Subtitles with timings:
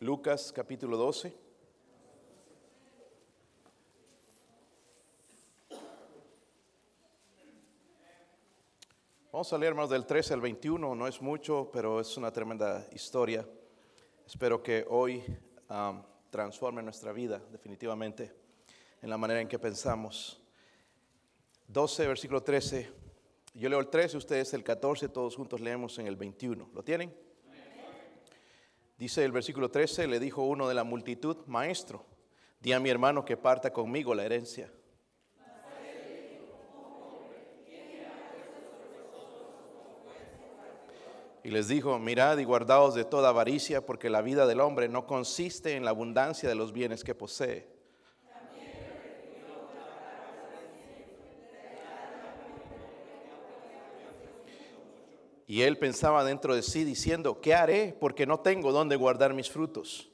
[0.00, 1.34] Lucas capítulo 12.
[9.32, 12.86] Vamos a leer más del 13 al 21, no es mucho, pero es una tremenda
[12.92, 13.44] historia.
[14.24, 15.20] Espero que hoy
[15.68, 18.32] um, transforme nuestra vida definitivamente
[19.02, 20.40] en la manera en que pensamos.
[21.66, 22.88] 12, versículo 13.
[23.54, 26.70] Yo leo el 13, ustedes el 14, todos juntos leemos en el 21.
[26.72, 27.27] ¿Lo tienen?
[28.98, 32.04] Dice el versículo 13, le dijo uno de la multitud, maestro,
[32.60, 34.72] di a mi hermano que parta conmigo la herencia.
[41.44, 45.06] Y les dijo, mirad y guardaos de toda avaricia, porque la vida del hombre no
[45.06, 47.77] consiste en la abundancia de los bienes que posee.
[55.50, 57.96] Y él pensaba dentro de sí diciendo, ¿qué haré?
[57.98, 60.10] Porque no tengo dónde guardar mis frutos.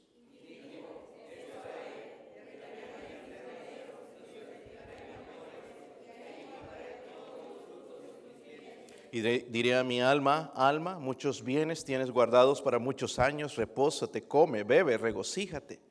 [9.11, 14.63] Y diré a mi alma, alma, muchos bienes tienes guardados para muchos años, repósate, come,
[14.63, 15.81] bebe, regocíjate.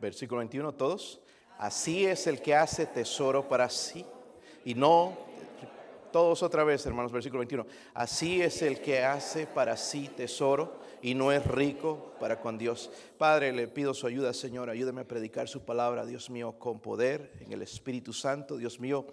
[0.00, 1.23] Versículo 21, todos.
[1.58, 4.04] Así es el que hace tesoro para sí
[4.64, 5.16] y no,
[6.14, 7.66] todos otra vez, hermanos, versículo 21.
[7.92, 12.90] Así es el que hace para sí tesoro y no es rico para con Dios.
[13.18, 14.70] Padre, le pido su ayuda, Señor.
[14.70, 18.56] Ayúdame a predicar su palabra, Dios mío, con poder en el Espíritu Santo.
[18.56, 19.06] Dios mío,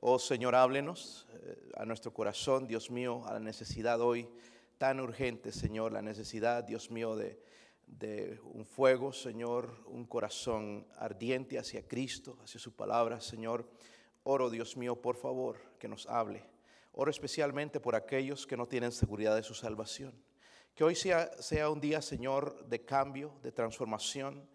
[0.00, 4.26] oh Señor, háblenos eh, a nuestro corazón, Dios mío, a la necesidad hoy
[4.78, 7.38] tan urgente, Señor, la necesidad, Dios mío, de,
[7.88, 13.68] de un fuego, Señor, un corazón ardiente hacia Cristo, hacia su palabra, Señor.
[14.22, 16.44] Oro, Dios mío, por favor, que nos hable.
[16.92, 20.14] Oro especialmente por aquellos que no tienen seguridad de su salvación.
[20.74, 24.48] Que hoy sea, sea un día, Señor, de cambio, de transformación.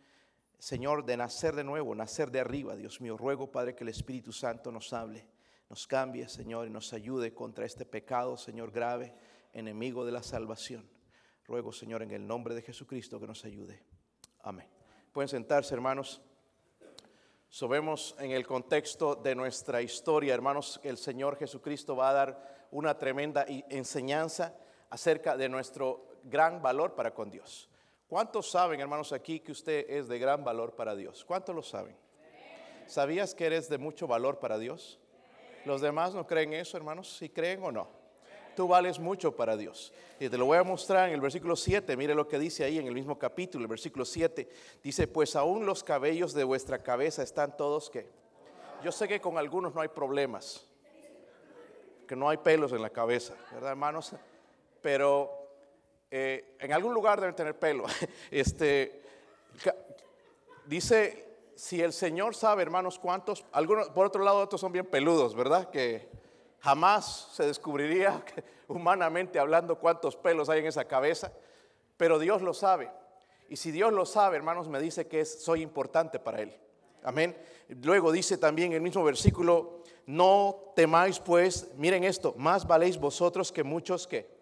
[0.60, 3.18] Señor, de nacer de nuevo, nacer de arriba, Dios mío.
[3.18, 5.28] Ruego, Padre, que el Espíritu Santo nos hable,
[5.70, 9.14] nos cambie, Señor, y nos ayude contra este pecado, Señor, grave,
[9.52, 10.93] enemigo de la salvación.
[11.46, 13.84] Ruego, Señor, en el nombre de Jesucristo, que nos ayude.
[14.42, 14.68] Amén.
[15.12, 16.22] Pueden sentarse, hermanos.
[17.50, 22.68] Sabemos en el contexto de nuestra historia, hermanos, que el Señor Jesucristo va a dar
[22.72, 24.56] una tremenda enseñanza
[24.90, 27.70] acerca de nuestro gran valor para con Dios.
[28.08, 31.24] ¿Cuántos saben, hermanos, aquí que usted es de gran valor para Dios?
[31.26, 31.96] ¿Cuántos lo saben?
[32.88, 35.00] ¿Sabías que eres de mucho valor para Dios?
[35.66, 37.18] ¿Los demás no creen eso, hermanos?
[37.18, 38.03] ¿Si creen o no?
[38.56, 39.94] Tú vales mucho para Dios.
[40.20, 41.98] Y te lo voy a mostrar en el versículo 7.
[41.98, 44.48] Mire lo que dice ahí en el mismo capítulo, el versículo 7.
[44.84, 48.08] Dice, pues aún los cabellos de vuestra cabeza están todos que...
[48.84, 50.66] Yo sé que con algunos no hay problemas,
[52.08, 54.12] que no hay pelos en la cabeza, ¿verdad, hermanos?
[54.82, 55.32] Pero
[56.12, 57.86] eh, en algún lugar deben tener pelo.
[58.30, 59.02] Este,
[60.66, 63.44] dice, si el Señor sabe, hermanos, cuántos,
[63.94, 65.70] por otro lado, otros son bien peludos, ¿verdad?
[65.70, 66.10] Que
[66.64, 68.24] jamás se descubriría
[68.68, 71.32] humanamente hablando cuántos pelos hay en esa cabeza,
[71.98, 72.90] pero Dios lo sabe.
[73.50, 76.56] Y si Dios lo sabe, hermanos, me dice que soy importante para Él.
[77.04, 77.38] Amén.
[77.84, 83.64] Luego dice también el mismo versículo, no temáis pues, miren esto, más valéis vosotros que
[83.64, 84.33] muchos que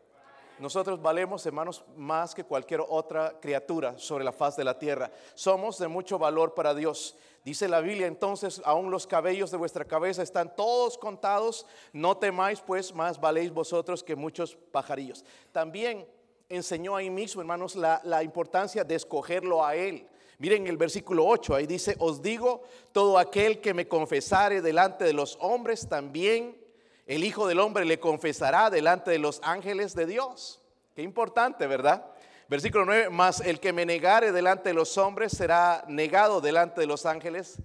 [0.62, 5.12] nosotros valemos, hermanos, más que cualquier otra criatura sobre la faz de la tierra.
[5.34, 7.18] Somos de mucho valor para Dios.
[7.44, 11.66] Dice la Biblia, entonces, aún los cabellos de vuestra cabeza están todos contados.
[11.94, 15.26] No temáis, pues, más valéis vosotros que muchos pajarillos.
[15.52, 16.08] También
[16.48, 20.08] enseñó ahí mismo, hermanos, la, la importancia de escogerlo a Él.
[20.38, 22.62] Miren el versículo 8, ahí dice, os digo,
[22.92, 26.61] todo aquel que me confesare delante de los hombres, también
[27.06, 30.62] el Hijo del Hombre le confesará delante de los ángeles de Dios.
[30.96, 32.06] Qué importante, ¿verdad?
[32.48, 36.88] Versículo 9, más el que me negare delante de los hombres será negado delante de
[36.88, 37.62] los ángeles.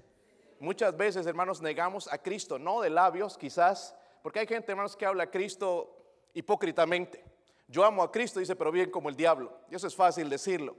[0.60, 5.04] Muchas veces, hermanos, negamos a Cristo, no de labios quizás, porque hay gente, hermanos, que
[5.04, 5.92] habla a Cristo
[6.34, 7.24] hipócritamente.
[7.68, 9.60] Yo amo a Cristo, dice, pero bien como el diablo.
[9.70, 10.76] Y eso es fácil decirlo.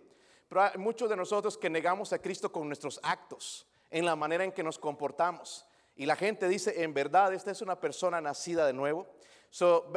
[0.48, 4.44] Pero hay muchos de nosotros que negamos a Cristo con nuestros actos, en la manera
[4.44, 5.67] en que nos comportamos.
[5.98, 9.08] Y la gente dice, en verdad, esta es una persona nacida de nuevo.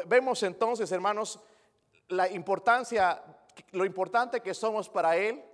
[0.06, 1.38] vemos entonces, hermanos,
[2.08, 3.22] la importancia,
[3.72, 5.44] lo importante que somos para Él,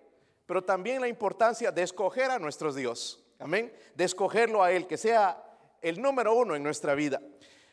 [0.47, 3.25] pero también la importancia de escoger a nuestro Dios.
[3.41, 3.73] Amén.
[3.97, 5.43] De escogerlo a Él, que sea
[5.83, 7.21] el número uno en nuestra vida.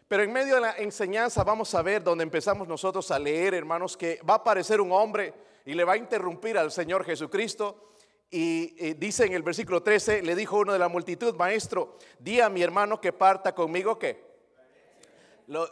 [0.07, 3.95] Pero en medio de la enseñanza vamos a ver donde empezamos nosotros a leer, hermanos,
[3.95, 5.33] que va a aparecer un hombre
[5.63, 7.92] y le va a interrumpir al Señor Jesucristo
[8.35, 12.49] y, dice en el versículo 13, le dijo uno de la multitud, maestro, di a
[12.49, 14.33] mi hermano que parta conmigo que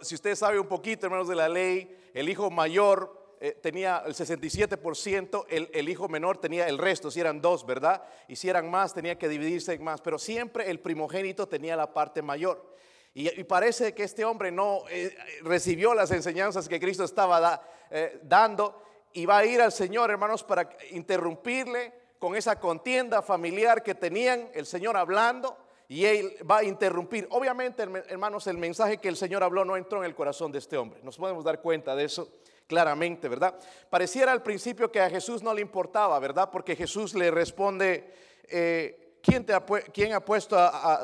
[0.02, 4.14] si usted sabe un poquito, hermanos, de la ley, el hijo mayor eh, tenía el
[4.14, 8.04] 67%, el, el, hijo menor tenía el resto, si eran dos, ¿verdad?
[8.28, 11.92] Y si eran más, tenía que dividirse en más, pero siempre el primogénito tenía la
[11.92, 12.76] parte mayor.
[13.16, 18.84] Y, parece que este hombre no eh, recibió las enseñanzas que Cristo estaba eh, dando
[19.14, 24.48] y va a ir al Señor, hermanos, para interrumpirle con esa contienda familiar que tenían,
[24.54, 25.58] el Señor hablando,
[25.88, 27.28] y él va a interrumpir.
[27.32, 30.78] Obviamente, hermanos, el mensaje que el Señor habló no entró en el corazón de este
[30.78, 31.00] hombre.
[31.02, 32.32] Nos podemos dar cuenta de eso
[32.68, 33.56] claramente, ¿verdad?
[33.90, 36.52] Pareciera al principio que a Jesús no le importaba, ¿verdad?
[36.52, 38.14] Porque Jesús le responde,
[38.48, 41.04] eh, ¿quién, te ha, quién, ha puesto a,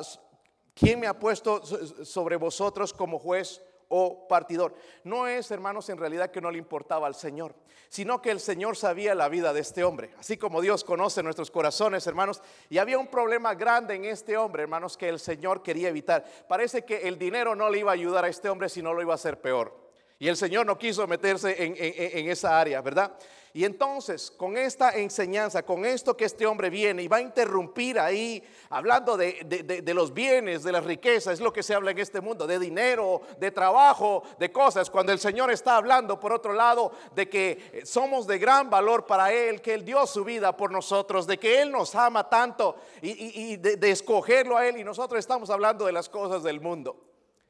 [0.76, 1.64] ¿quién me ha puesto
[2.06, 4.76] sobre vosotros como juez o partidor?
[5.04, 7.56] No es, hermanos, en realidad que no le importaba al Señor,
[7.90, 11.52] sino que el Señor sabía la vida de este hombre, así como Dios conoce nuestros
[11.52, 15.90] corazones, hermanos, y había un problema grande en este hombre, hermanos, que el Señor quería
[15.90, 16.26] evitar.
[16.48, 19.14] Parece que el dinero no le iba a ayudar a este hombre, sino lo iba
[19.14, 19.87] a hacer peor.
[20.20, 23.14] Y el Señor no quiso meterse en, esa área, ¿verdad?
[23.54, 28.00] Y entonces, con esta enseñanza, con esto que este hombre viene y va a interrumpir
[28.00, 32.20] ahí, hablando de, los bienes, de las riquezas, es lo que se habla en este
[32.20, 36.92] mundo, de dinero, de trabajo, de cosas, cuando el Señor está hablando, por otro lado,
[37.16, 41.28] de que somos de gran valor para Él, que Él dio su vida por nosotros,
[41.28, 45.52] de que Él nos ama tanto y, y de escogerlo a Él y nosotros estamos
[45.52, 47.08] hablando de las cosas del mundo.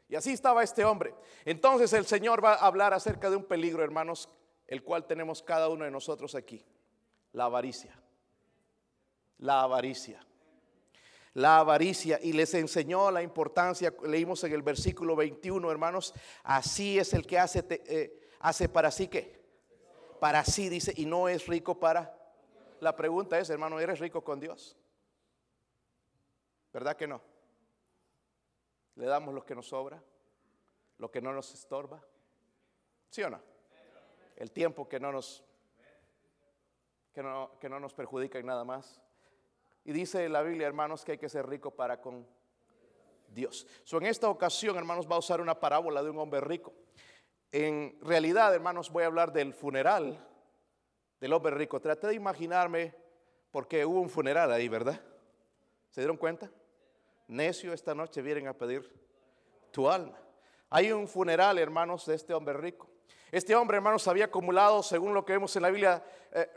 [0.09, 1.13] Y así estaba este hombre.
[1.43, 4.29] Entonces el Señor va a hablar acerca de un peligro, hermanos,
[4.65, 6.65] el cual tenemos cada uno de nosotros aquí.
[7.33, 7.99] La avaricia.
[9.39, 10.25] La avaricia.
[11.33, 12.19] La avaricia.
[12.21, 16.13] Y les enseñó la importancia, leímos en el versículo 21, hermanos,
[16.43, 19.37] así es el que hace, eh, para sí que.
[20.19, 22.17] Para sí dice, y no es rico para.
[22.79, 24.77] La pregunta es, hermano, ¿eres rico con Dios?
[26.71, 27.21] ¿Verdad que no?
[28.97, 30.03] Le damos lo que nos sobra,
[30.97, 32.03] lo que no nos estorba.
[33.09, 33.39] ¿Sí o no?
[34.35, 35.43] El tiempo que no nos
[37.13, 39.01] que no, que no nos perjudica en nada más.
[39.83, 42.27] Y dice la Biblia, hermanos, que hay que ser rico para con
[43.29, 43.65] Dios.
[43.83, 46.73] So, en esta ocasión, hermanos, va a usar una parábola de un hombre rico.
[47.51, 50.23] En realidad, hermanos, voy a hablar del funeral
[51.19, 51.79] del hombre rico.
[51.79, 52.93] Traté de imaginarme
[53.51, 55.01] porque hubo un funeral ahí, ¿verdad?
[55.89, 56.51] ¿Se dieron cuenta?
[57.27, 58.91] Necio, esta noche vienen a pedir
[59.71, 60.17] tu alma.
[60.69, 62.87] Hay un funeral, hermanos, de este hombre rico.
[63.31, 66.49] Este hombre, hermanos, había acumulado, según lo que vemos en la Biblia, eh,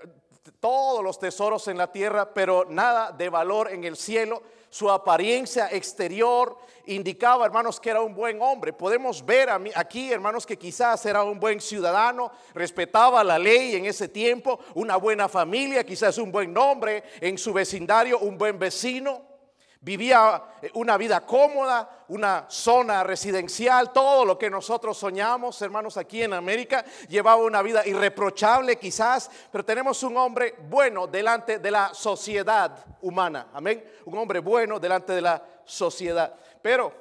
[0.59, 4.43] todos los tesoros en la tierra, pero nada de valor en el cielo.
[4.69, 6.57] Su apariencia exterior
[6.87, 8.73] indicaba, hermanos, que era un buen hombre.
[8.73, 14.09] Podemos ver aquí, hermanos, que quizás era un buen ciudadano, respetaba la ley en ese
[14.09, 19.30] tiempo, una buena familia, quizás un buen nombre en su vecindario, un buen vecino.
[19.83, 26.23] Vivía eh, una vida cómoda, una zona residencial, todo lo que nosotros soñamos, hermanos, aquí
[26.23, 26.85] en América.
[27.09, 33.49] Llevaba una vida irreprochable quizás, pero tenemos un hombre bueno delante de la sociedad humana.
[33.55, 33.83] Amén.
[34.05, 36.35] Un hombre bueno delante de la sociedad.
[36.61, 36.93] Pero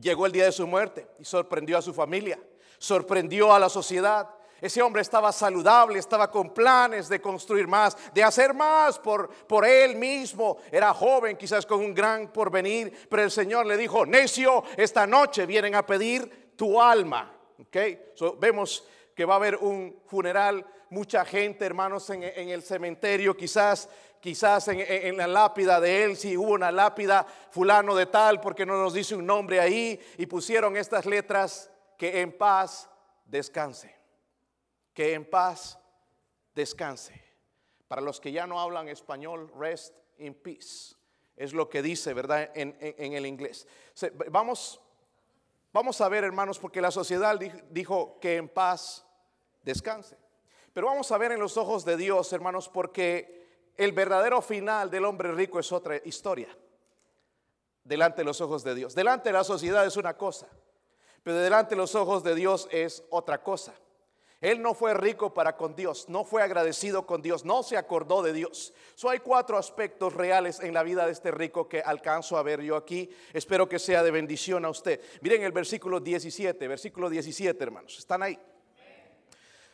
[0.00, 2.38] llegó el día de su muerte y sorprendió a su familia,
[2.78, 4.28] sorprendió a la sociedad
[4.62, 9.66] ese hombre estaba saludable, estaba con planes de construir más, de hacer más por, por
[9.66, 10.58] él mismo.
[10.70, 15.46] Era joven, quizás con un gran porvenir, pero el Señor le dijo, necio, esta noche
[15.46, 17.36] vienen a pedir tu alma.
[17.66, 18.12] Okay?
[18.38, 23.88] vemos que va a haber un funeral, mucha gente, hermanos, en, el cementerio, quizás
[24.20, 28.64] quizás en, en, la lápida de él, si hubo una lápida fulano de tal, porque
[28.64, 32.88] no nos dice un nombre ahí, y pusieron estas letras, que en paz
[33.24, 34.01] descanse
[34.94, 35.78] que en paz
[36.54, 37.22] descanse.
[37.88, 40.94] Para los que ya no hablan español, rest in peace.
[41.36, 42.50] Es lo que dice, ¿verdad?
[42.54, 43.66] En, el inglés.
[44.30, 44.80] Vamos,
[45.72, 47.38] vamos a ver, hermanos, porque la sociedad
[47.70, 49.06] dijo que en paz
[49.62, 50.16] descanse.
[50.72, 55.04] Pero vamos a ver en los ojos de Dios, hermanos, porque el verdadero final del
[55.04, 56.56] hombre rico es otra historia.
[57.84, 58.94] Delante de los ojos de Dios.
[58.94, 60.48] Delante de la sociedad es una cosa,
[61.22, 63.74] pero delante de los ojos de Dios es otra cosa.
[64.42, 68.22] Él no fue rico para con Dios, no fue agradecido con Dios, no se acordó
[68.22, 68.74] de Dios.
[68.96, 72.60] So hay cuatro aspectos reales en la vida de este rico que alcanzo a ver
[72.60, 73.08] yo aquí.
[73.32, 75.00] Espero que sea de bendición a usted.
[75.20, 77.96] Miren el versículo 17, versículo 17, hermanos.
[77.96, 78.36] ¿Están ahí?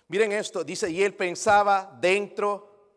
[0.09, 2.91] Miren esto, dice, y él pensaba dentro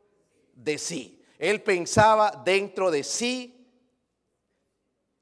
[0.53, 1.23] de sí.
[1.39, 3.65] Él pensaba dentro de sí,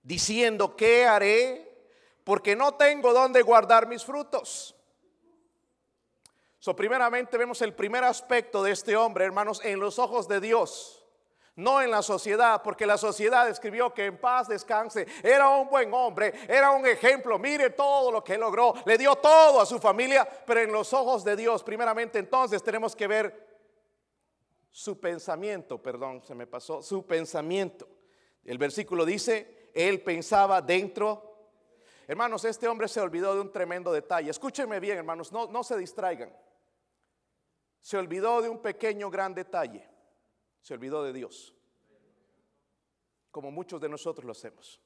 [0.02, 1.86] diciendo, ¿qué haré?
[2.24, 4.76] Porque no tengo dónde guardar mis frutos.
[6.60, 10.96] So, primeramente vemos el primer aspecto de este hombre, hermanos, en los ojos de Dios.
[11.56, 15.06] no en la sociedad, porque la sociedad escribió que en paz descanse.
[15.22, 17.38] Era un buen hombre, era un ejemplo.
[17.38, 21.24] Mire todo lo que logró, le dio todo a su familia, pero en los ojos
[21.24, 23.50] de Dios, primeramente entonces tenemos que ver
[24.72, 27.88] su pensamiento, perdón, se me pasó, su pensamiento.
[28.46, 31.50] El versículo dice, él pensaba dentro.
[32.08, 34.32] Hermanos, este hombre se olvidó de un tremendo detalle.
[34.32, 36.34] Escúchenme bien, hermanos, no, no se distraigan.
[37.82, 39.90] Se olvidó de un pequeño, gran detalle
[40.62, 41.56] se olvidó de Dios,
[43.32, 44.80] como muchos de nosotros lo hacemos.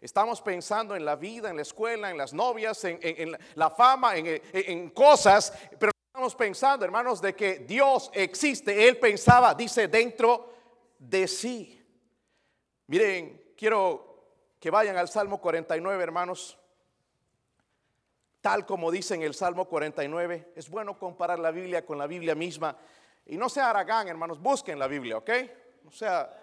[0.00, 4.90] Estamos pensando en la vida, en la escuela, en las novias, en, la fama, en,
[4.90, 8.88] cosas, pero estamos pensando, hermanos, de que Dios existe.
[8.88, 10.52] Él pensaba, dice, dentro
[10.98, 11.84] de sí.
[12.86, 16.56] Miren, quiero que vayan al Salmo 49, hermanos.
[18.48, 22.34] Tal como dice en el Salmo 49, es bueno comparar la Biblia con la Biblia
[22.34, 22.74] misma.
[23.26, 25.30] Y no sea Aragán, hermanos, busquen la Biblia, ¿ok?
[25.86, 26.34] O sea,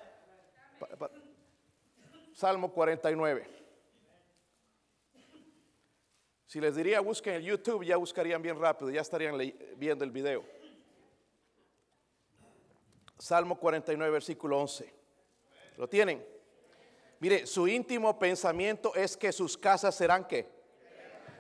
[2.32, 3.50] Salmo 49.
[6.46, 9.36] Si les diría busquen el YouTube, ya buscarían bien rápido, ya estarían
[9.76, 10.46] viendo el video.
[13.18, 14.94] Salmo 49, versículo 11.
[15.78, 16.24] ¿Lo tienen?
[17.20, 20.54] Mire, su íntimo pensamiento es que sus casas serán qué.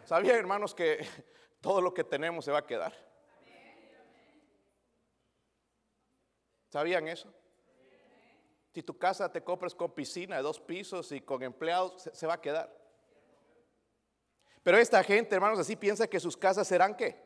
[0.06, 1.00] ¿Sabían, hermanos, que
[1.62, 2.94] todo lo que tenemos se va a quedar?
[6.70, 7.34] ¿Sabían eso?
[8.74, 12.34] Si tu casa te compras con piscina de dos pisos y con empleados, se, va
[12.34, 12.70] a quedar.
[14.62, 17.25] Pero esta gente, hermanos, así piensa que sus casas serán qué.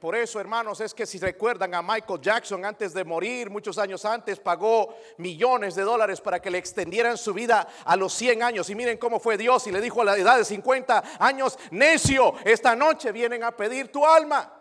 [0.00, 4.04] Por eso, hermanos, es que si recuerdan a Michael Jackson antes de morir, muchos años
[4.04, 8.68] antes, pagó millones de dólares para que le extendieran su vida a los 100 años.
[8.68, 12.34] Y miren cómo fue Dios y le dijo a la edad de 50 años, necio,
[12.44, 14.52] esta noche vienen a pedir tu alma.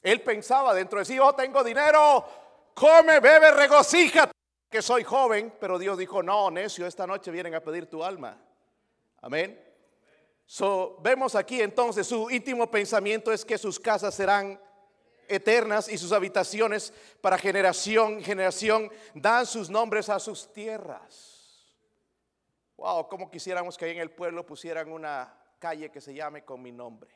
[0.00, 2.24] Él pensaba dentro de sí, oh, tengo dinero,
[2.72, 4.30] come, bebe, regocija,
[4.70, 8.38] que soy joven, pero Dios dijo, no, necio, esta noche vienen a pedir tu alma.
[9.20, 9.67] Amén.
[10.50, 14.58] So, vemos aquí entonces su íntimo pensamiento es que sus casas serán
[15.28, 16.90] eternas y sus habitaciones
[17.20, 21.76] para generación generación dan sus nombres a sus tierras.
[22.78, 26.62] Wow, como quisiéramos que ahí en el pueblo pusieran una calle que se llame con
[26.62, 27.10] mi nombre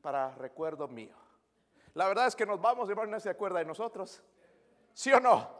[0.00, 1.16] para recuerdo mío.
[1.94, 4.22] La verdad es que nos vamos, hermano, no se acuerda de nosotros.
[4.94, 5.50] ¿Sí o no?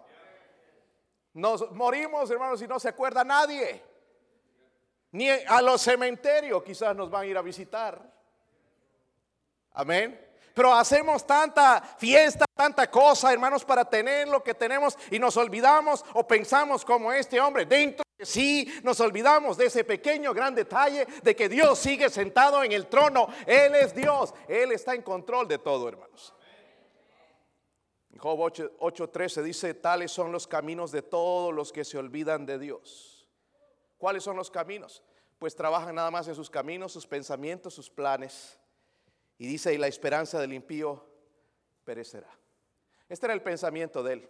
[1.35, 3.83] Nos morimos, hermanos, y no se acuerda nadie.
[5.12, 8.00] Ni a los cementerios quizás nos van a ir a visitar.
[9.75, 10.19] Amén.
[10.54, 16.04] Pero hacemos tanta fiesta, tanta cosa, hermanos, para tener lo que tenemos y nos olvidamos
[16.14, 21.07] o pensamos como este hombre dentro de sí, nos olvidamos de ese pequeño gran detalle
[21.23, 23.28] de que Dios sigue sentado en el trono.
[23.47, 26.35] Él es Dios, Él está en control de todo, hermanos.
[28.19, 33.12] Job 8:13 dice, tales son los caminos de todos los que se olvidan de Dios.
[34.02, 35.00] ¿Cuáles son los caminos?
[35.38, 38.59] Pues trabajan nada más en sus caminos, sus pensamientos, sus planes.
[39.38, 41.06] Y dice, y la esperanza del impío
[41.85, 42.26] perecerá.
[43.09, 44.28] Este era el pensamiento de él.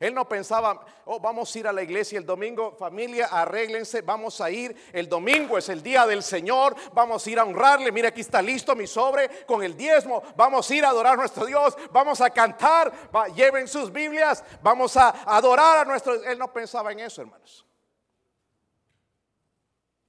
[0.00, 4.38] Él no pensaba, oh, vamos a ir a la iglesia el domingo, familia, arréglense, vamos
[4.42, 4.76] a ir.
[4.92, 7.90] El domingo es el día del Señor, vamos a ir a honrarle.
[7.92, 10.22] Mira, aquí está listo mi sobre con el diezmo.
[10.36, 12.92] Vamos a ir a adorar a nuestro Dios, vamos a cantar,
[13.34, 16.22] lleven sus Biblias, vamos a adorar a nuestro.
[16.22, 17.66] Él no pensaba en eso, hermanos.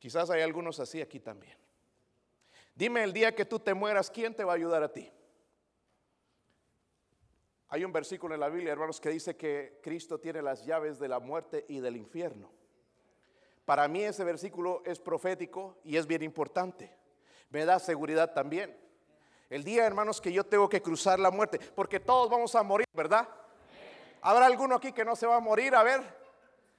[0.08, 1.58] Quizás hay algunos así aquí también.
[2.74, 5.12] Dime el día que tú te mueras, ¿quién te va a ayudar a ti?
[7.68, 11.10] Hay un versículo en la Biblia, hermanos, que dice que Cristo tiene las llaves de
[11.10, 12.50] la muerte y del infierno.
[13.66, 16.90] Para mí ese versículo es profético y es bien importante.
[17.50, 18.78] Me da seguridad también.
[19.50, 22.88] El día, hermanos, que yo tengo que cruzar la muerte, porque todos vamos a morir,
[22.94, 23.28] ¿verdad?
[24.22, 25.76] ¿Habrá alguno aquí que no se va a morir?
[25.76, 26.02] A ver,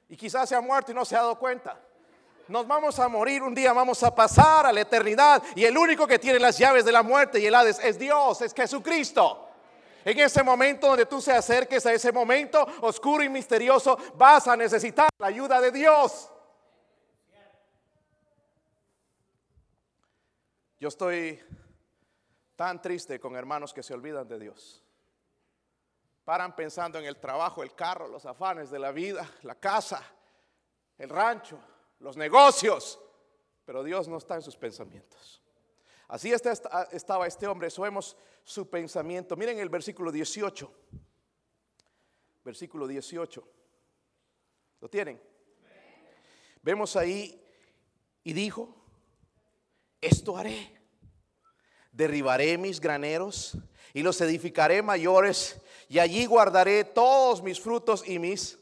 [0.08, 1.87] y quizás se ha muerto y no se ha dado cuenta
[2.48, 6.06] nos vamos a morir un día, vamos a pasar a la eternidad y el único
[6.06, 9.44] que tiene las llaves de la muerte y el Hades es Dios, es Jesucristo.
[10.04, 14.56] En ese momento donde tú se acerques a ese momento oscuro y misterioso, vas a
[14.56, 16.30] necesitar la ayuda de Dios.
[20.80, 21.42] Yo estoy
[22.56, 24.82] tan triste con hermanos que se olvidan de Dios.
[26.24, 30.02] Paran pensando en el trabajo, el carro, los afanes de la vida, la casa,
[30.96, 31.58] el rancho,
[32.00, 33.00] los negocios,
[33.64, 35.42] pero Dios no está en sus pensamientos.
[36.08, 39.36] Así estaba este hombre, eso vemos su pensamiento.
[39.36, 40.72] Miren el versículo 18.
[42.44, 43.48] Versículo 18.
[44.80, 45.20] ¿Lo tienen?
[46.62, 47.44] Vemos ahí
[48.24, 48.74] y dijo,
[50.00, 50.80] esto haré.
[51.92, 53.58] derribaré mis graneros
[53.92, 58.58] y los edificaré mayores y allí guardaré todos mis frutos y mis...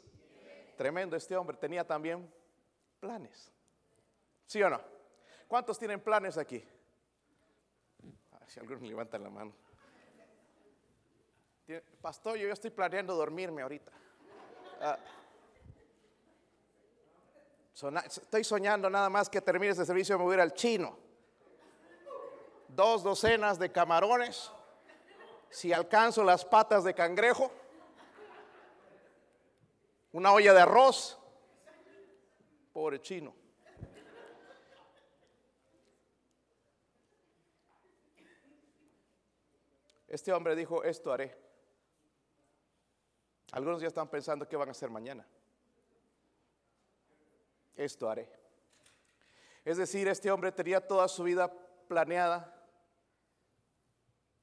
[0.77, 2.31] Tremendo este hombre, tenía también
[3.07, 3.53] planes.
[4.47, 4.81] ¿Sí o no?
[5.47, 6.67] ¿Cuántos tienen planes aquí?
[8.49, 9.53] Si algunos levantan la mano.
[12.01, 13.93] Pastor, yo estoy planeando dormirme ahorita.
[14.81, 14.99] Ah.
[18.05, 20.99] estoy soñando nada más que termine este servicio me voy a ir al chino.
[22.67, 24.51] Dos docenas de camarones.
[25.49, 27.53] Si alcanzo las patas de cangrejo.
[30.11, 31.21] Una olla de arroz.
[32.77, 33.35] Pobre chino.
[40.07, 41.35] Este hombre dijo, esto haré.
[43.53, 45.27] Algunos ya están pensando qué van a hacer mañana.
[47.75, 48.31] Esto haré.
[49.65, 51.51] Es decir, este hombre tenía toda su vida
[51.89, 52.63] planeada,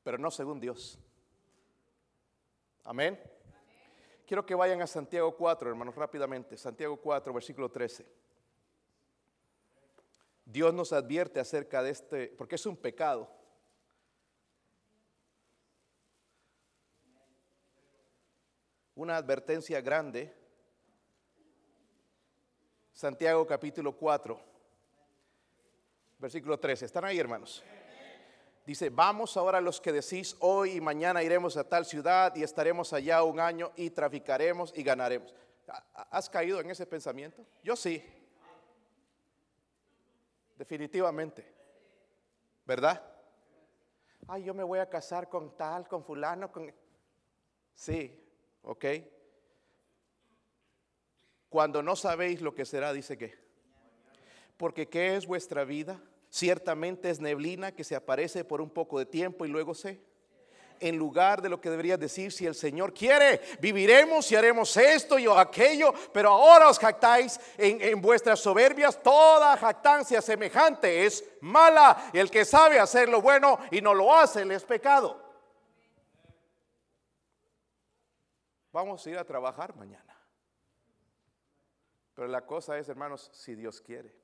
[0.01, 0.97] pero no según Dios.
[2.83, 3.32] Amén.
[4.33, 6.57] Quiero que vayan a Santiago 4, hermanos, rápidamente.
[6.57, 8.03] Santiago 4, versículo 13.
[10.43, 13.29] Dios nos advierte acerca de este, porque es un pecado
[18.95, 20.35] una advertencia grande.
[22.91, 24.41] Santiago capítulo 4,
[26.17, 26.85] versículo 13.
[26.85, 27.63] ¿Están ahí, hermanos?
[28.65, 32.93] Dice, vamos ahora los que decís, hoy y mañana iremos a tal ciudad y estaremos
[32.93, 35.33] allá un año y traficaremos y ganaremos.
[35.93, 37.45] ¿Has caído en ese pensamiento?
[37.63, 38.03] Yo sí.
[40.57, 41.45] Definitivamente.
[42.65, 43.03] ¿Verdad?
[44.27, 46.73] Ay, yo me voy a casar con tal, con fulano, con...
[47.73, 48.23] Sí,
[48.63, 48.85] ¿Ok?
[51.49, 53.37] Cuando no sabéis lo que será, dice que.
[54.57, 56.01] Porque ¿qué es vuestra vida?
[56.33, 60.01] Ciertamente es neblina que se aparece por un poco de tiempo y luego se
[60.79, 65.19] en lugar de lo que debería decir, si el Señor quiere, viviremos y haremos esto
[65.19, 72.09] y aquello, pero ahora os jactáis en, en, vuestras soberbias, toda jactancia semejante es mala,
[72.11, 75.21] y el que sabe hacer lo bueno y no lo hace, le es pecado.
[78.71, 80.19] Vamos a ir a trabajar mañana.
[82.15, 84.22] Pero la cosa es, hermanos, si Dios quiere.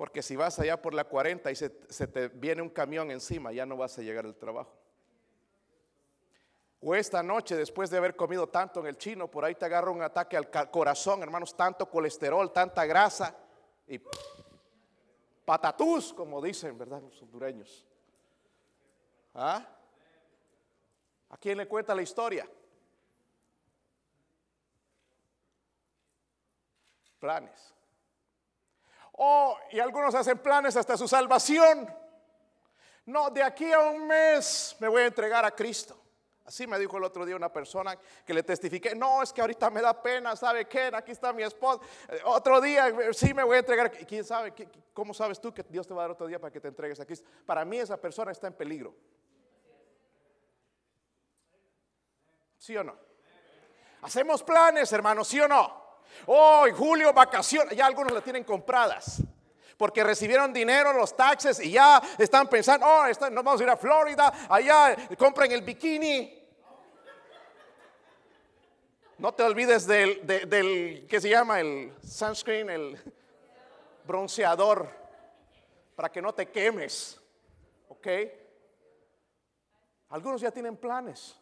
[0.00, 3.66] Porque si vas allá por la 40 y se, te viene un camión encima, ya
[3.66, 4.72] no vas a llegar al trabajo.
[6.80, 9.90] O esta noche, después de haber comido tanto en el chino, por ahí te agarra
[9.90, 13.36] un ataque al corazón, hermanos, tanto colesterol, tanta grasa
[13.86, 14.00] y
[15.44, 17.02] patatús, como dicen, ¿verdad?
[17.02, 17.86] Los hondureños.
[19.34, 19.68] ¿Ah?
[21.28, 22.48] ¿A quién le cuenta la historia?
[27.18, 27.74] Planes.
[29.22, 31.94] Oh, y algunos hacen planes hasta su salvación.
[33.04, 35.94] No, de aquí a un mes me voy a entregar a Cristo.
[36.46, 39.68] Así me dijo el otro día una persona que le testifiqué, no, es que ahorita
[39.68, 40.90] me da pena, ¿sabe qué?
[40.94, 41.82] Aquí está mi esposa.
[42.08, 43.90] Eh, otro día eh, sí me voy a entregar.
[43.90, 44.54] ¿Quién sabe?
[44.94, 46.98] ¿Cómo sabes tú que Dios te va a dar otro día para que te entregues
[46.98, 47.28] a Cristo?
[47.44, 48.94] Para mí esa persona está en peligro.
[52.56, 52.96] ¿Sí o no?
[54.00, 55.89] Hacemos planes, hermanos, ¿sí o no?
[56.26, 59.22] Oh, julio, vacaciones, ya algunos la tienen compradas.
[59.76, 63.76] Porque recibieron dinero, los taxes y ya están pensando, oh, nos vamos a ir a
[63.76, 66.38] Florida, allá compren el bikini.
[69.16, 71.60] No te olvides del, del, ¿qué se llama?
[71.60, 72.98] El sunscreen, el
[74.06, 74.88] bronceador,
[75.94, 77.20] para que no te quemes.
[77.88, 78.06] ¿Ok?
[80.10, 81.39] Algunos ya tienen planes.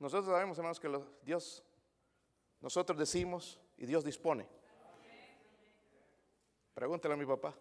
[0.00, 0.90] Nosotros sabemos, hermanos, que
[1.22, 1.62] Dios,
[2.62, 4.48] nosotros decimos y Dios dispone.
[6.72, 7.54] Pregúntale a mi papá.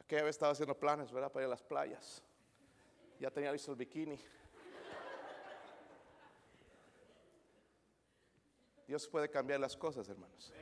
[0.00, 1.30] Aquella vez estaba haciendo planes, ¿verdad?
[1.30, 2.22] Para ir a las playas.
[3.20, 4.18] Ya tenía listo el bikini.
[8.86, 10.54] Dios puede cambiar las cosas, hermanos.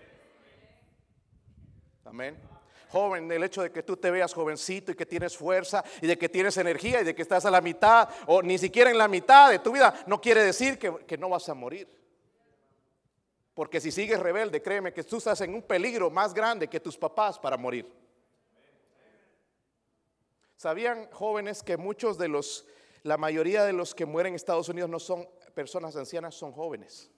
[2.04, 2.63] Amén
[2.94, 6.16] joven, el hecho de que tú te veas jovencito y que tienes fuerza y de
[6.16, 9.08] que tienes energía y de que estás a la mitad o ni siquiera en la
[9.08, 11.88] mitad de tu vida, no quiere decir que, no vas a morir.
[13.52, 16.96] Porque si sigues rebelde, créeme que tú estás en un peligro más grande que tus
[16.96, 17.90] papás para morir.
[20.56, 22.64] ¿Sabían jóvenes que muchos de los,
[23.02, 27.10] la mayoría de los que mueren en Estados Unidos no son personas ancianas, son jóvenes?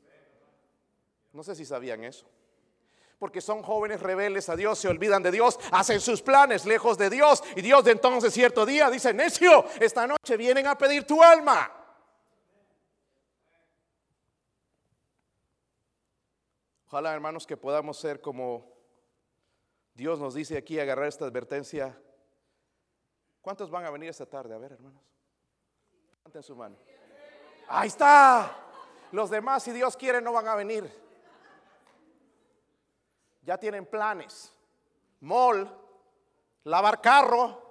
[1.35, 2.27] No sé si sabían eso
[3.19, 7.09] porque son jóvenes rebeldes a Dios, se olvidan de Dios, hacen sus planes lejos de
[7.09, 11.23] Dios y Dios de entonces cierto día dice, necio, esta noche vienen a pedir tu
[11.23, 11.73] alma.
[16.87, 18.73] Ojalá hermanos que podamos ser como
[19.95, 21.99] Dios nos dice aquí agarrar esta advertencia.
[23.41, 24.55] ¿Cuántos van a venir esta tarde?
[24.55, 25.03] A ver, hermanos.
[26.19, 26.77] Levanten su mano.
[27.69, 28.57] Ahí está.
[29.13, 31.06] Los demás, si Dios quiere, no van a venir.
[33.47, 34.53] Ya tienen planes.
[35.21, 35.73] Mall,
[36.65, 37.63] lavar carro,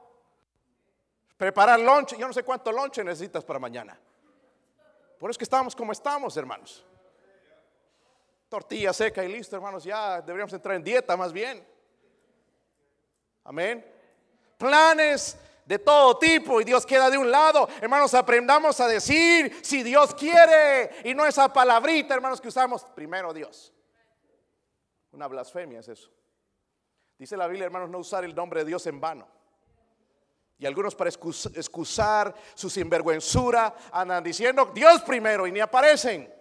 [1.36, 2.16] preparar lunch.
[2.16, 4.00] Yo no sé cuánto lunch necesitas para mañana.
[5.20, 6.86] Por eso que estamos como estamos, hermanos.
[8.48, 9.84] Tortilla seca y listo, hermanos.
[9.84, 11.68] Ya deberíamos entrar en dieta más bien.
[13.44, 13.86] Amén.
[14.58, 17.68] Planes de todo tipo y Dios queda de un lado.
[17.82, 23.34] Hermanos, aprendamos a decir si Dios quiere y no esa palabrita, hermanos, que usamos primero
[23.34, 23.75] Dios.
[25.16, 26.12] Una blasfemia es eso.
[27.18, 29.28] Dice la Biblia, hermanos, no usar el nombre de Dios en vano.
[30.58, 36.32] Y algunos para excusar su sinvergüenzura andan diciendo Dios primero y ni aparecen.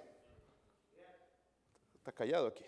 [1.95, 2.65] Está callado aquí.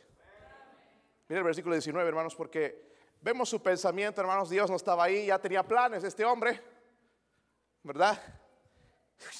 [1.28, 4.48] Mira el versículo 19, hermanos, porque vemos su pensamiento, hermanos.
[4.48, 6.62] Dios no estaba ahí, ya tenía planes este hombre,
[7.82, 8.20] ¿verdad?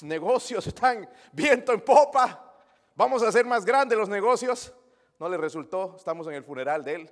[0.01, 2.55] negocios están viento en popa.
[2.95, 4.73] Vamos a hacer más grandes los negocios.
[5.19, 7.11] No le resultó, estamos en el funeral de él.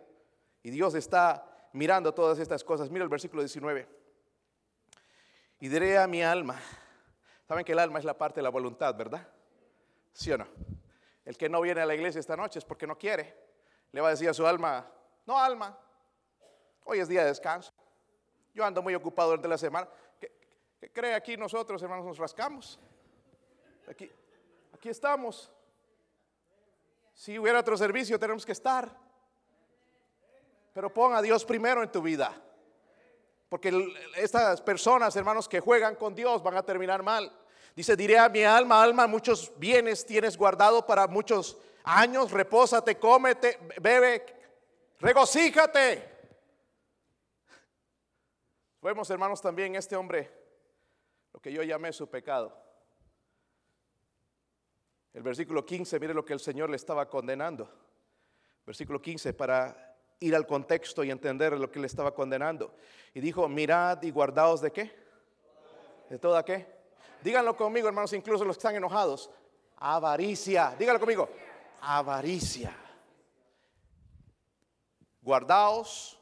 [0.63, 2.89] Y Dios está mirando todas estas cosas.
[2.89, 3.87] Mira el versículo 19
[5.59, 6.59] y diré a mi alma,
[7.47, 9.27] saben que el alma es la parte de la voluntad, ¿verdad?
[10.13, 10.47] ¿Sí o no?
[11.23, 13.35] El que no viene a la iglesia esta noche es porque no quiere.
[13.91, 14.87] Le va a decir a su alma,
[15.25, 15.77] no alma,
[16.83, 17.73] hoy es día de descanso.
[18.53, 19.87] Yo ando muy ocupado durante la semana.
[20.19, 20.31] ¿Qué,
[20.93, 22.79] cree aquí nosotros, hermanos, nos rascamos?
[23.89, 24.11] Aquí,
[24.73, 25.51] aquí estamos.
[27.15, 28.93] Si hubiera otro servicio, tenemos que estar.
[30.73, 32.35] Pero pon a Dios primero en tu vida.
[33.47, 33.71] Porque
[34.17, 37.31] estas personas, hermanos, que juegan con Dios van a terminar mal.
[37.73, 43.59] Dice, diré a mi alma, alma, muchos bienes tienes guardado para muchos años, repósate, cómete,
[43.81, 44.25] bebe,
[44.99, 46.13] regocíjate.
[48.81, 50.31] Vemos, hermanos, también este hombre,
[51.31, 52.64] lo que yo llamé su pecado.
[55.15, 57.69] El versículo 15, mire lo que el Señor le estaba condenando.
[58.65, 62.75] Versículo 15, para ir al contexto y entender lo que le estaba condenando.
[63.13, 64.93] Y dijo, mirad y guardaos de qué?
[66.09, 66.67] ¿De toda qué?
[67.23, 69.31] Díganlo conmigo, hermanos, incluso los que están enojados.
[69.77, 70.75] Avaricia.
[70.77, 71.29] Díganlo conmigo.
[71.79, 72.75] Avaricia.
[75.21, 76.19] Guardaos,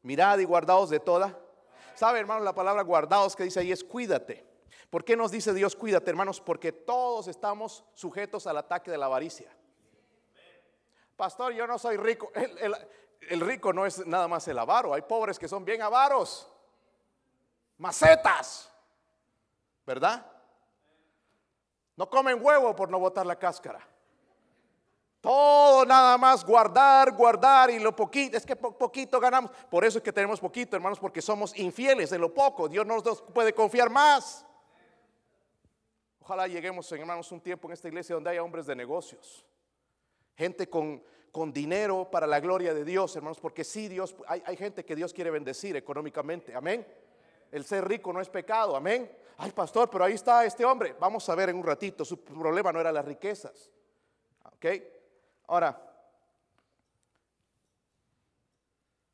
[0.00, 1.38] mirad y guardaos de toda.
[1.94, 4.53] ¿Sabe, hermanos, la palabra guardaos que dice ahí es cuídate?
[4.90, 6.40] ¿Por qué nos dice Dios cuídate, hermanos?
[6.40, 9.54] Porque todos estamos sujetos al ataque de la avaricia.
[11.16, 12.30] Pastor, yo no soy rico.
[12.34, 16.50] el, rico no es nada más el avaro, hay pobres que son bien avaros,
[17.78, 18.70] macetas,
[19.86, 20.26] ¿verdad?
[21.96, 23.86] No comen huevo por no botar la cáscara.
[25.20, 29.50] Todo nada más guardar, guardar y lo poquito, es que poquito ganamos.
[29.70, 32.68] Por eso es que tenemos poquito, hermanos, porque somos infieles en lo poco.
[32.68, 34.44] Dios no nos puede confiar más.
[36.24, 39.44] Ojalá lleguemos, hermanos, un tiempo en esta iglesia donde haya hombres de negocios,
[40.36, 41.02] gente con
[41.34, 44.94] con dinero para la gloria de Dios, hermanos, porque sí, Dios, hay, hay, gente que
[44.94, 46.86] Dios quiere bendecir económicamente, amén.
[47.50, 49.10] El ser rico no es pecado, amén.
[49.38, 50.94] Ay, pastor, pero ahí está este hombre.
[51.00, 53.68] Vamos a ver en un ratito, su problema no era las riquezas,
[54.44, 54.66] ok.
[55.48, 55.76] Ahora,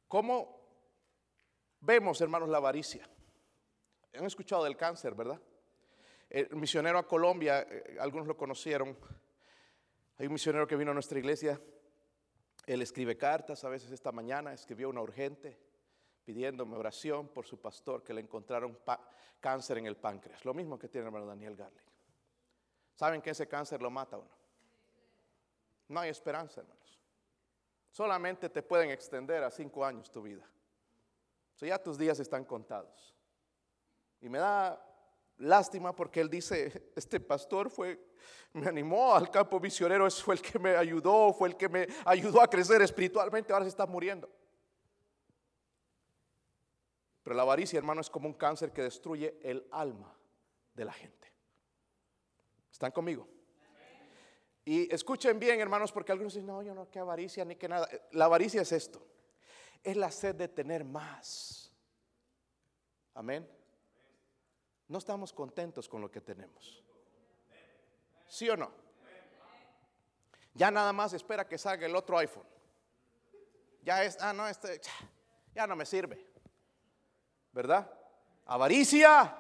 [0.09, 0.61] ¿cómo
[1.81, 3.09] vemos, hermanos, la avaricia?
[4.13, 5.41] Han escuchado del cáncer, ¿verdad?
[6.31, 8.97] El misionero a Colombia, eh, algunos lo conocieron.
[10.17, 11.61] Hay un misionero que vino a nuestra iglesia
[12.67, 15.59] él escribe cartas, a veces esta mañana escribió una urgente
[16.25, 18.79] pidiéndome oración por su pastor que le encontraron
[19.41, 20.45] cáncer en el páncreas.
[20.45, 21.83] Lo mismo que tiene el hermano Daniel Garlic.
[22.95, 24.31] ¿Saben que ese cáncer lo mata a uno?
[25.89, 27.01] No hay esperanza, hermanos.
[27.91, 30.49] Solamente te pueden extender a cinco años tu vida.
[31.61, 33.17] O ya tus días están contados.
[34.21, 34.81] Y me da
[35.41, 37.99] lástima porque él dice, este pastor fue,
[38.53, 42.41] me animó al campo misionero, fue el que me ayudó, fue el que me ayudó
[42.41, 44.29] a crecer espiritualmente, ahora se está muriendo.
[47.23, 50.17] Pero la avaricia, hermano, es como un cáncer que destruye el alma
[50.75, 51.33] de la gente.
[52.73, 53.29] ¿Están conmigo?
[54.65, 57.89] Y escuchen bien, hermanos, porque algunos dicen, no, yo no, que avaricia ni que nada.
[58.13, 59.07] La avaricia es esto,
[59.83, 61.75] es la sed de tener más.
[63.15, 63.60] Amén
[64.91, 66.83] no estamos contentos con lo que tenemos.
[68.27, 68.73] ¿Sí o no?
[70.53, 72.47] Ya nada más espera que salga el otro iPhone.
[73.83, 74.81] Ya es, ah, no, este,
[75.55, 76.27] ya no me sirve.
[77.53, 77.89] ¿Verdad?
[78.47, 79.37] Avaricia.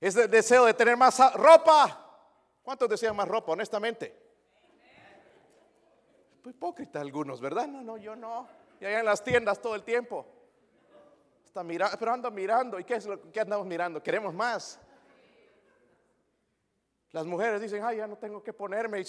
[0.00, 2.04] Es el deseo de tener más ropa.
[2.60, 4.12] ¿Cuántos desean más ropa, honestamente?
[6.42, 7.68] Pues hipócrita algunos, ¿verdad?
[7.68, 8.48] No, no, yo no.
[8.80, 10.26] Y allá en las tiendas todo el tiempo.
[11.66, 12.78] Pero ando mirando.
[12.78, 14.02] ¿Y qué es lo que andamos mirando?
[14.02, 14.80] Queremos más.
[17.12, 19.02] Las mujeres dicen, ay, ya no tengo que ponerme.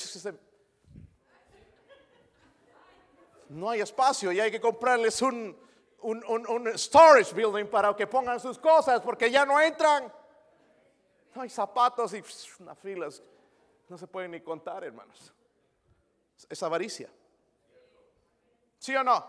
[3.50, 5.58] No hay espacio y hay que comprarles un,
[6.02, 10.12] un, un, storage building para que pongan sus cosas porque ya no entran.
[11.36, 12.24] No hay zapatos y
[12.60, 13.22] unas filas.
[13.88, 15.34] No se pueden ni contar, hermanos.
[16.48, 17.10] Es avaricia.
[18.78, 19.26] ¿Sí o no?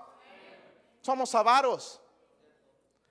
[1.00, 1.99] Somos avaros.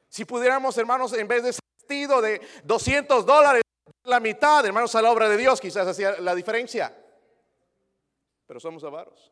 [0.10, 3.62] Si pudiéramos, hermanos, en vez de ese vestido de 200 dólares,
[4.04, 6.96] la mitad, hermanos, a la obra de Dios, quizás hacía la diferencia.
[8.48, 9.32] Pero somos avaros.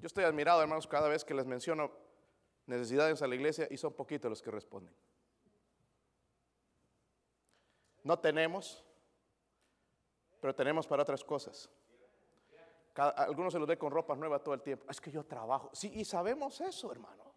[0.00, 1.92] Yo estoy admirado, hermanos, cada vez que les menciono
[2.66, 4.94] necesidades a la iglesia y son poquitos los que responden.
[8.02, 8.82] No tenemos,
[10.40, 11.70] pero tenemos para otras cosas.
[12.96, 14.86] algunos se los ve con ropa nueva todo el tiempo.
[14.88, 15.70] Es que yo trabajo.
[15.72, 17.31] Sí, y sabemos eso, hermano.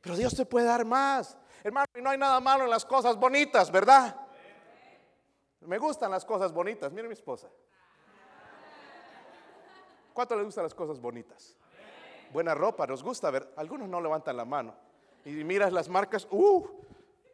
[0.00, 1.36] Pero Dios te puede dar más.
[1.62, 4.16] Hermano, y no hay nada malo en las cosas bonitas, ¿verdad?
[5.60, 6.90] Me gustan las cosas bonitas.
[6.90, 7.48] Mire mi esposa.
[10.12, 11.56] ¿Cuánto le gustan las cosas bonitas?
[12.32, 13.52] Buena ropa, nos gusta ver.
[13.56, 14.74] Algunos no levantan la mano.
[15.24, 16.66] Y miras las marcas, uh,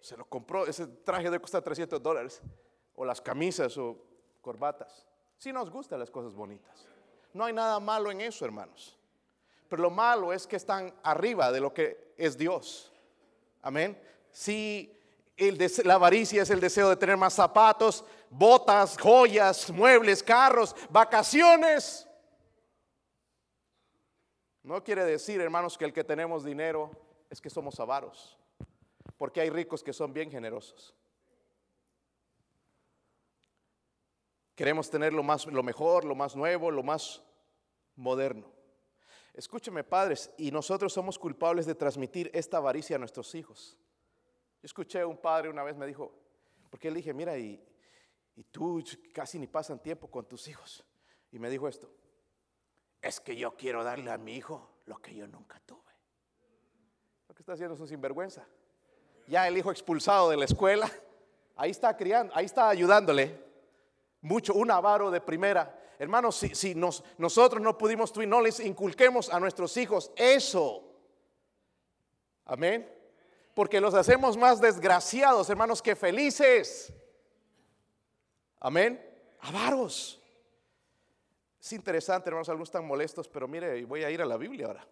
[0.00, 0.66] se lo compró.
[0.66, 2.42] Ese traje debe costar 300 dólares.
[2.96, 3.96] O las camisas o
[4.40, 5.06] corbatas.
[5.38, 6.86] Sí nos gustan las cosas bonitas.
[7.32, 8.96] No hay nada malo en eso, hermanos.
[9.68, 12.92] Pero lo malo es que están arriba de lo que es Dios.
[13.62, 14.00] Amén.
[14.30, 14.92] Si
[15.84, 22.08] la avaricia es el deseo de tener más zapatos, botas, joyas, muebles, carros, vacaciones.
[24.62, 26.90] No quiere decir, hermanos, que el que tenemos dinero
[27.30, 28.38] es que somos avaros,
[29.16, 30.94] porque hay ricos que son bien generosos.
[34.54, 37.22] Queremos tener lo más lo mejor, lo más nuevo, lo más
[37.94, 38.55] moderno.
[39.36, 43.76] Escúcheme, padres, y nosotros somos culpables de transmitir esta avaricia a nuestros hijos.
[44.62, 46.10] Yo escuché a un padre una vez me dijo,
[46.70, 47.62] porque le dije, mira, y,
[48.34, 50.82] y tú casi ni pasan tiempo con tus hijos.
[51.30, 51.90] Y me dijo esto,
[53.02, 55.92] es que yo quiero darle a mi hijo lo que yo nunca tuve.
[57.28, 58.46] Lo que está haciendo es un sinvergüenza.
[59.26, 60.90] Ya el hijo expulsado de la escuela,
[61.56, 63.44] ahí está criando, ahí está ayudándole
[64.22, 65.78] mucho, un avaro de primera.
[65.98, 70.12] Hermanos, si, si nos, nosotros no pudimos, tú y no les inculquemos a nuestros hijos
[70.16, 70.82] eso.
[72.44, 72.96] Amén
[73.56, 76.92] porque los hacemos más desgraciados, hermanos, que felices.
[78.60, 79.02] Amén.
[79.40, 80.22] Avaros.
[81.58, 84.86] Es interesante, hermanos, algunos están molestos, pero mire, voy a ir a la Biblia ahora.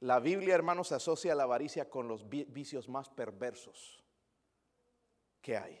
[0.00, 4.02] La Biblia, hermanos, asocia la avaricia con los vicios más perversos
[5.40, 5.80] que hay.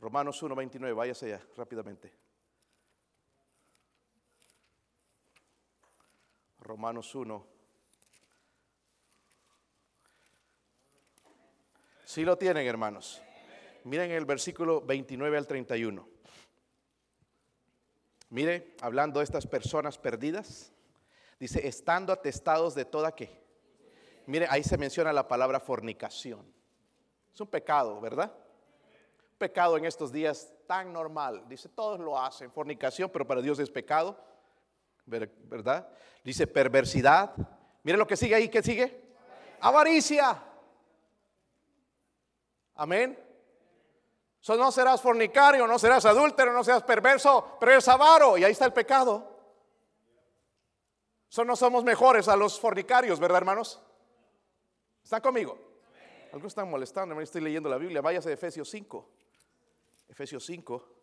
[0.00, 2.12] Romanos 1.29, váyase allá rápidamente.
[6.60, 7.46] Romanos 1.
[12.04, 13.20] Si lo tienen, hermanos.
[13.84, 16.08] Miren el versículo 29 al 31.
[18.30, 20.72] Mire, hablando de estas personas perdidas,
[21.40, 23.30] dice, estando atestados de toda que.
[24.26, 26.44] Mire, ahí se menciona la palabra fornicación.
[27.32, 28.32] Es un pecado, ¿verdad?
[29.38, 31.44] Pecado en estos días tan normal.
[31.48, 34.18] Dice, todos lo hacen, fornicación, pero para Dios es pecado.
[35.08, 35.88] ¿verdad?
[36.22, 37.34] Dice perversidad.
[37.82, 39.14] Mire lo que sigue ahí, ¿qué sigue?
[39.60, 40.42] Avaricia.
[42.74, 43.18] Amén.
[44.40, 48.52] So, no serás fornicario, no serás adúltero, no serás perverso, pero eres avaro y ahí
[48.52, 49.36] está el pecado.
[51.28, 53.82] So, no somos mejores a los fornicarios, ¿verdad, hermanos?
[55.02, 55.58] ¿Están conmigo?
[56.26, 58.00] Algunos están molestando, estoy leyendo la Biblia.
[58.00, 59.08] Váyase a Efesios 5.
[60.08, 60.98] Efesios 5.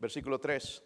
[0.00, 0.82] versículo 3.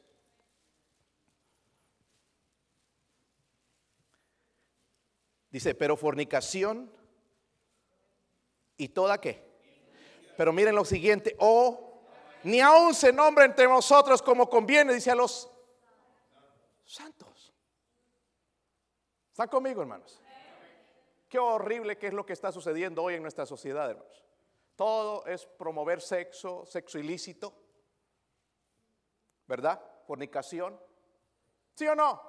[5.51, 6.91] Dice, pero fornicación
[8.77, 9.55] y toda qué.
[10.37, 12.03] Pero miren lo siguiente, o
[12.43, 15.49] ni aún se nombra entre nosotros como conviene, dice a los
[16.85, 17.55] santos.
[19.31, 20.21] ¿Están conmigo, hermanos?
[21.29, 24.25] Qué horrible que es lo que está sucediendo hoy en nuestra sociedad, hermanos.
[24.77, 27.65] Todo es promover sexo, sexo ilícito.
[29.47, 29.81] ¿verdad?
[30.07, 30.79] Fornicación.
[31.75, 32.21] ¿Sí o no?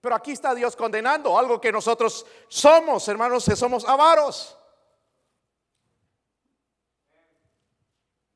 [0.00, 4.56] Pero aquí está Dios condenando algo que nosotros somos, hermanos, que somos avaros.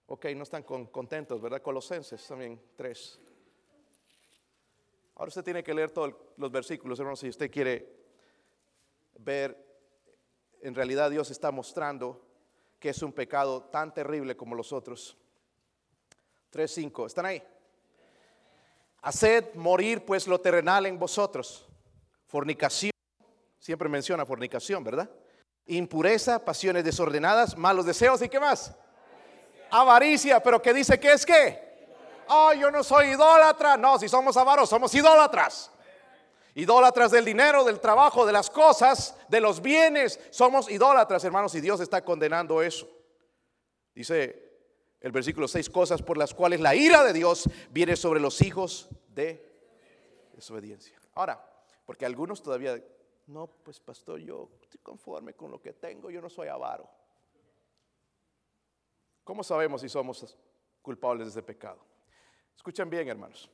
[0.07, 1.63] Ok, no están contentos, ¿verdad?
[1.63, 3.19] Colosenses también, tres.
[5.15, 7.89] Ahora usted tiene que leer todos los versículos, hermanos, si usted quiere
[9.19, 9.72] ver,
[10.63, 12.25] en realidad Dios está mostrando
[12.79, 15.17] que es un pecado tan terrible como los otros.
[16.53, 17.07] 3.5.
[17.07, 17.43] ¿Están ahí?
[19.03, 21.67] Haced morir pues lo terrenal en vosotros.
[22.27, 22.93] Fornicación,
[23.59, 25.11] siempre menciona fornicación, ¿verdad?
[25.67, 28.75] Impureza, pasiones desordenadas, malos deseos y qué más?
[29.71, 31.73] Avaricia, pero ¿qué dice que es qué?
[32.29, 33.77] Oh, yo no soy idólatra.
[33.77, 35.71] No, si somos avaros, somos idólatras.
[36.55, 40.21] Idólatras del dinero, del trabajo, de las cosas, de los bienes.
[40.31, 42.89] Somos idólatras, hermanos, y Dios está condenando eso.
[43.95, 44.51] Dice
[45.01, 48.89] el versículo 6, cosas por las cuales la ira de Dios viene sobre los hijos
[49.09, 49.51] de
[50.35, 50.99] desobediencia.
[51.15, 51.43] Ahora,
[51.87, 52.83] porque algunos todavía,
[53.27, 56.89] no, pues pastor, yo estoy conforme con lo que tengo, yo no soy avaro.
[59.25, 60.37] ¿Cómo sabemos si somos
[60.83, 61.79] culpables de ese pecado?
[62.55, 63.51] Escuchen bien, hermanos.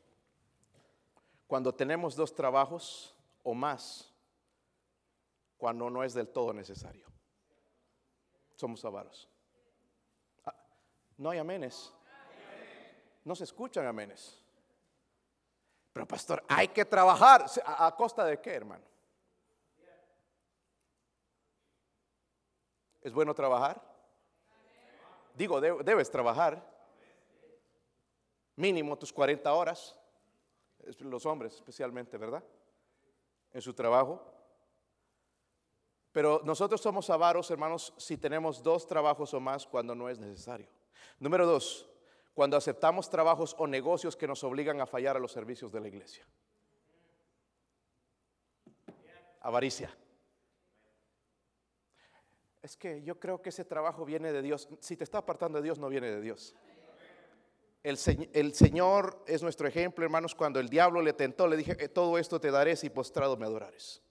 [1.49, 4.13] Cuando tenemos dos trabajos o más,
[5.57, 7.09] cuando no es del todo necesario,
[8.55, 9.31] somos avaros.
[11.17, 11.91] No hay amenes.
[13.25, 14.39] No se escuchan amenes.
[15.95, 17.47] Pero pastor, hay que trabajar.
[17.65, 18.85] ¿A, costa de qué, hermano?
[23.01, 23.83] ¿Es bueno trabajar?
[25.35, 26.63] Digo, debes trabajar.
[28.55, 29.99] Mínimo tus 40 horas.
[31.01, 32.43] Los hombres especialmente, ¿verdad?
[33.53, 34.23] En su trabajo.
[36.13, 40.69] Pero nosotros somos avaros, hermanos, si tenemos dos trabajos o más cuando no es necesario.
[41.19, 41.89] Número dos,
[42.35, 45.89] cuando aceptamos trabajos o negocios que nos obligan a fallar a los servicios de la
[45.89, 46.27] iglesia.
[49.41, 49.97] Avaricia.
[52.63, 54.69] Es que yo creo que ese trabajo viene de Dios.
[54.81, 56.55] Si te está apartando de Dios, no viene de Dios.
[57.83, 60.35] El, Señor es nuestro ejemplo, hermanos.
[60.35, 63.47] Cuando el diablo le tentó, le dije, eh, todo esto te daré si postrado me
[63.47, 64.03] adorares.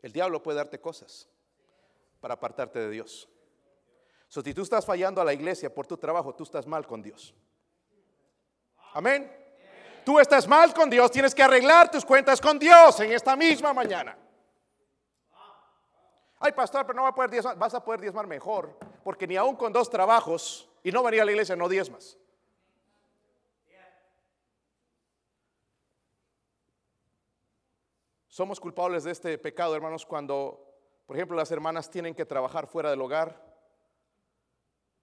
[0.00, 1.28] El diablo puede darte cosas
[2.20, 3.28] para apartarte de Dios
[4.42, 7.34] si tú estás fallando a la iglesia por tu trabajo, tú estás mal con Dios.
[8.94, 9.30] Amén.
[10.04, 13.72] Tú estás mal con Dios, tienes que arreglar tus cuentas con Dios en esta misma
[13.72, 14.16] mañana.
[16.38, 17.56] Ay, pastor, pero no va a poder diezmar.
[17.56, 21.24] Vas a poder diezmar mejor, porque ni aún con dos trabajos y no venir a
[21.24, 22.16] la iglesia no diezmas.
[28.28, 32.90] Somos culpables de este pecado, hermanos, cuando, por ejemplo, las hermanas tienen que trabajar fuera
[32.90, 33.54] del hogar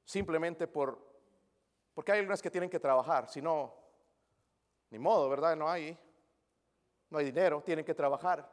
[0.04, 1.00] simplemente por,
[1.94, 3.74] porque hay algunas que tienen que trabajar, si no,
[4.90, 5.56] ni modo, ¿verdad?
[5.56, 5.98] No hay,
[7.10, 8.50] no hay dinero, tienen que trabajar.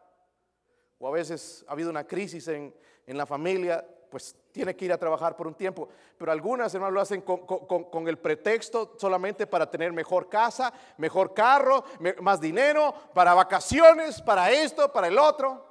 [1.01, 2.73] O a veces ha habido una crisis en,
[3.07, 5.89] la familia, pues tiene que ir a trabajar por un tiempo.
[6.17, 11.85] Pero algunas, hermanos, lo hacen con, el pretexto solamente para tener mejor casa, mejor carro,
[12.21, 15.65] más dinero, para vacaciones, para esto, para el otro.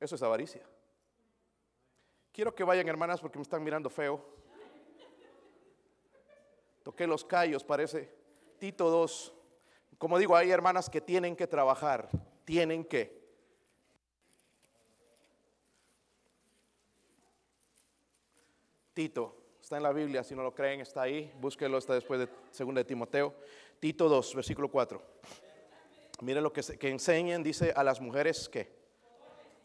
[0.00, 0.62] Eso es avaricia.
[2.32, 4.22] Quiero que vayan, hermanas, porque me están mirando feo.
[6.82, 8.14] Toqué los callos, parece.
[8.58, 9.32] Tito 2.
[9.98, 12.08] Como digo, hay hermanas que tienen que trabajar,
[12.44, 13.25] tienen que.
[18.96, 22.28] Tito, está en la Biblia, si no lo creen, está ahí, búsquelo, está después de
[22.58, 23.34] 2 de Timoteo.
[23.78, 25.02] Tito 2, versículo 4.
[26.22, 28.74] Mire lo que, que dice a las mujeres que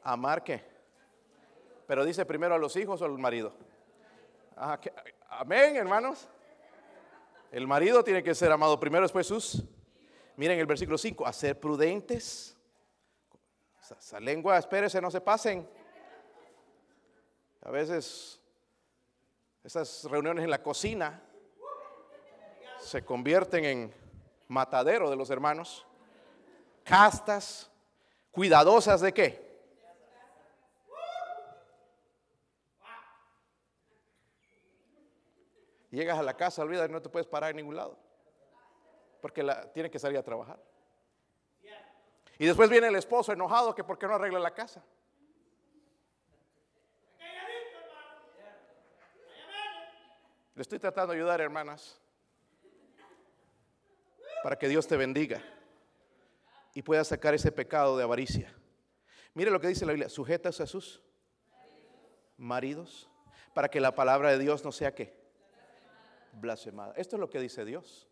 [0.04, 0.70] amar que
[1.88, 3.54] pero dice primero a los hijos o al marido.
[5.30, 6.28] amén, hermanos.
[7.54, 9.64] El marido tiene que ser amado primero, después sus.
[10.36, 12.58] Miren el versículo 5, a ser prudentes.
[13.98, 15.66] Esa, lengua, espérese, no se pasen.
[17.62, 18.41] A veces
[19.64, 21.22] esas reuniones en la cocina
[22.80, 23.94] se convierten en
[24.48, 25.86] matadero de los hermanos.
[26.84, 27.70] Castas,
[28.32, 29.52] cuidadosas de qué?
[35.92, 38.00] Llegas a la casa, olvidas, no te puedes parar en ningún lado.
[39.22, 40.60] Porque la, tiene que salir a trabajar.
[42.40, 44.84] Y después viene el esposo enojado que porque no arregla la casa.
[50.56, 52.00] Le estoy tratando de ayudar, hermanas,
[54.44, 55.42] para que Dios te bendiga
[56.74, 58.54] y pueda sacar ese pecado de avaricia.
[59.34, 61.02] Mire lo que dice la Biblia, sujetas a sus
[62.38, 63.10] maridos
[63.54, 65.16] para que la palabra de Dios no sea que
[66.34, 66.94] blasfemada.
[66.98, 68.10] Esto es lo que dice Dios.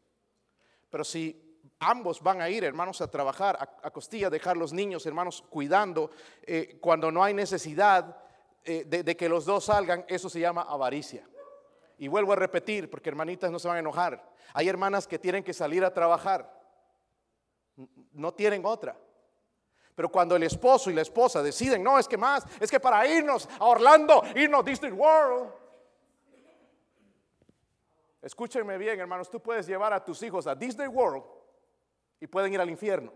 [0.90, 5.44] Pero si ambos van a ir, hermanos, a trabajar a, costilla, dejar los niños, hermanos,
[5.50, 6.12] cuidando,
[6.44, 8.18] eh, cuando no hay necesidad
[8.64, 11.28] eh, de, que los dos salgan, eso se llama avaricia.
[12.00, 14.34] Y vuelvo a repetir, porque hermanitas no se van a enojar.
[14.54, 16.52] Hay hermanas que tienen que salir a trabajar.
[18.14, 18.98] No tienen otra.
[19.94, 23.06] Pero cuando el esposo y la esposa deciden, no, es que más, es que para
[23.06, 25.52] irnos a Orlando, irnos a Disney World,
[28.22, 31.24] Escúchenme bien, hermanos, tú puedes llevar a tus hijos a Disney World
[32.20, 33.14] y pueden ir al infierno.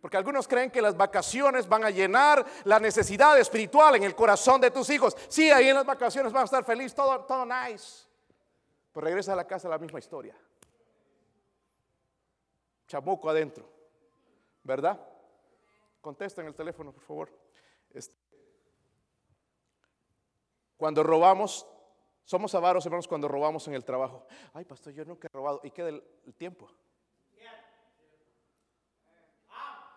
[0.00, 4.60] Porque algunos creen que las vacaciones van a llenar la necesidad espiritual en el corazón
[4.60, 5.16] de tus hijos.
[5.28, 8.06] Sí, ahí en las vacaciones van a estar felices, todo, todo nice.
[8.92, 10.36] Pero regresa a la casa la misma historia.
[12.86, 13.68] Chamuco adentro.
[14.62, 15.00] ¿Verdad?
[16.00, 17.30] Contesten el teléfono, por favor.
[17.90, 18.14] Este,
[20.76, 21.66] cuando robamos,
[22.24, 24.26] somos avaros, hermanos, cuando robamos en el trabajo.
[24.52, 25.60] Ay, pastor, yo nunca he robado.
[25.64, 26.04] ¿Y qué del
[26.36, 26.70] tiempo?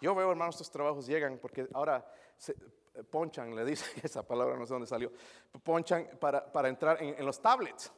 [0.01, 2.03] Yo veo, hermanos, estos trabajos llegan porque ahora
[3.09, 5.11] ponchan, le dice esa palabra, no sé dónde salió,
[5.63, 7.91] ponchan para, para entrar en, los tablets.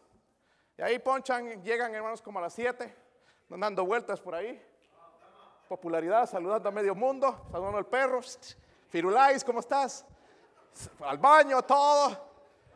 [0.77, 2.93] Y ahí ponchan, llegan, hermanos, como a las 7,
[3.49, 4.61] dando vueltas por ahí.
[5.69, 8.19] Popularidad, saludando a medio mundo, saludando al perro.
[8.89, 10.05] Firulais, ¿cómo estás?
[10.99, 12.31] Al baño, todo.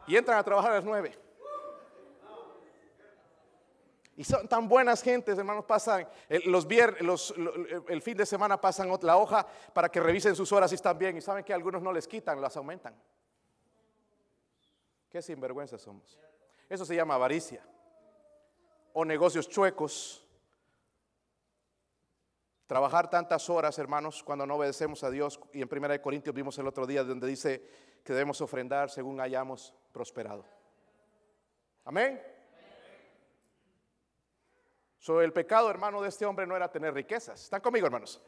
[0.08, 1.27] Y entran a trabajar a las 9.
[4.18, 6.10] Y son tan buenas gentes, hermanos, pasan
[6.46, 7.32] los viernes,
[7.88, 11.16] el fin de semana pasan la hoja para que revisen sus horas y están bien.
[11.18, 12.96] Y saben que algunos no les quitan, las aumentan.
[15.08, 16.18] Qué sinvergüenza somos.
[16.68, 17.64] Eso se llama avaricia.
[18.94, 20.26] O negocios chuecos.
[22.66, 25.40] Trabajar tantas horas, hermanos, cuando no obedecemos a Dios.
[25.54, 27.64] Y en 1 Corintios vimos el otro día donde dice
[28.04, 30.44] que debemos ofrendar según hayamos prosperado.
[31.86, 32.37] Amén
[35.22, 37.44] el pecado, hermano, de este hombre no era tener riquezas.
[37.44, 38.22] ¿Están conmigo, hermanos?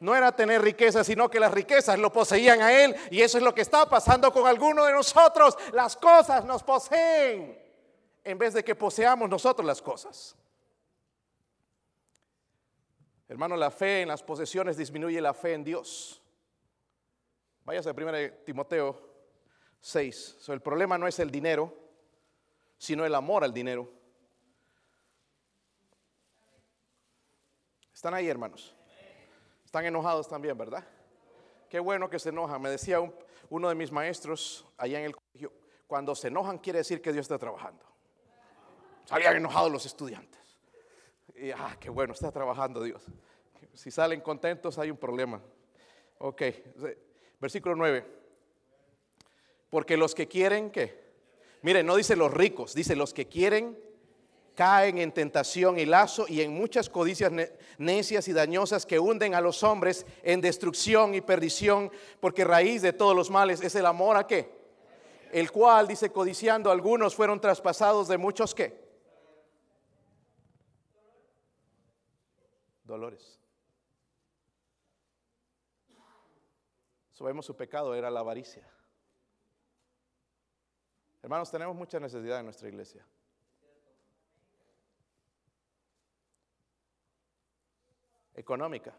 [0.00, 2.96] No era tener riquezas, sino que las riquezas lo poseían a él.
[3.10, 5.56] Y eso es lo que está pasando con alguno de nosotros.
[5.72, 7.58] Las cosas nos poseen
[8.24, 10.36] en vez de que poseamos nosotros las cosas.
[13.28, 16.22] Hermano, la fe en las posesiones disminuye la fe en Dios.
[17.64, 18.12] Váyase a 1
[18.44, 19.14] Timoteo
[19.80, 20.48] 6.
[20.48, 21.72] el problema no es el dinero,
[22.76, 23.90] sino el amor al dinero.
[28.04, 28.76] ¿Están ahí, hermanos?
[29.64, 30.84] Están enojados también, ¿verdad?
[31.70, 32.60] Qué bueno que se enojan.
[32.60, 32.98] Me decía
[33.48, 35.50] uno de mis maestros allá en el colegio,
[35.86, 37.82] cuando se enojan quiere decir que Dios está trabajando.
[39.06, 40.38] Salían enojados los estudiantes.
[41.34, 43.02] Y, ah, qué bueno, está trabajando Dios.
[43.72, 45.40] Si salen contentos hay un problema.
[46.18, 46.42] Ok,
[47.40, 48.06] versículo 9.
[49.70, 51.14] Porque los que quieren, ¿qué?
[51.62, 53.78] Miren, no dice los ricos, dice los que quieren
[54.54, 57.32] caen en tentación y lazo y en muchas codicias
[57.78, 61.90] necias y dañosas que hunden a los hombres en destrucción y perdición,
[62.20, 64.50] porque raíz de todos los males es el amor a qué?
[65.32, 68.84] El cual, dice, codiciando algunos fueron traspasados de muchos qué?
[72.84, 73.40] Dolores.
[77.12, 78.68] Sabemos su pecado era la avaricia.
[81.22, 83.04] Hermanos, tenemos mucha necesidad en nuestra iglesia.
[88.34, 88.96] Económica.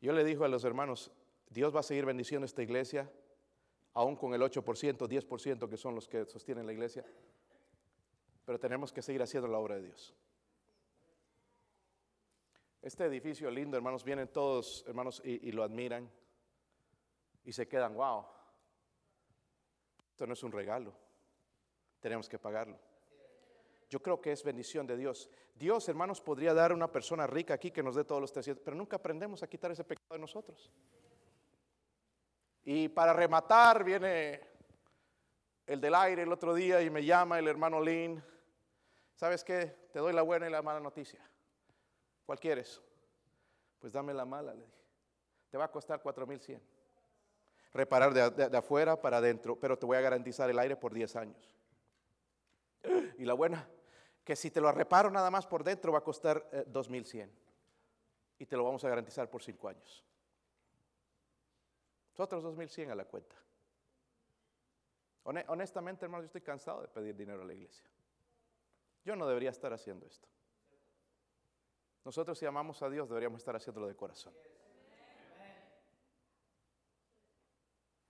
[0.00, 1.10] Yo le digo a los hermanos,
[1.50, 3.10] Dios va a seguir bendiciendo esta iglesia,
[3.94, 7.04] aún con el 8%, 10% que son los que sostienen la iglesia,
[8.44, 10.14] pero tenemos que seguir haciendo la obra de Dios.
[12.80, 16.08] Este edificio lindo, hermanos, vienen todos, hermanos, y, y lo admiran
[17.44, 18.24] y se quedan, wow,
[20.10, 20.94] esto no es un regalo,
[22.00, 22.87] tenemos que pagarlo.
[23.88, 25.30] Yo creo que es bendición de Dios.
[25.54, 28.62] Dios, hermanos, podría dar a una persona rica aquí que nos dé todos los 300,
[28.62, 30.70] pero nunca aprendemos a quitar ese pecado de nosotros.
[32.64, 34.40] Y para rematar, viene
[35.66, 38.22] el del aire el otro día y me llama el hermano Lynn.
[39.14, 39.88] ¿Sabes qué?
[39.90, 41.20] Te doy la buena y la mala noticia.
[42.26, 42.82] ¿Cuál quieres?
[43.78, 44.78] Pues dame la mala, le dije.
[45.50, 46.60] Te va a costar 4100.
[47.72, 51.16] Reparar de, de afuera para adentro, pero te voy a garantizar el aire por 10
[51.16, 51.56] años.
[53.18, 53.68] Y la buena,
[54.28, 57.30] que si te lo reparo nada más por dentro va a costar 2.100 eh,
[58.40, 60.04] y te lo vamos a garantizar por 5 años.
[62.14, 63.34] Otros 2.100 a la cuenta.
[65.24, 67.88] Honestamente, hermano, yo estoy cansado de pedir dinero a la iglesia.
[69.02, 70.28] Yo no debería estar haciendo esto.
[72.04, 74.34] Nosotros si amamos a Dios deberíamos estar haciéndolo de corazón.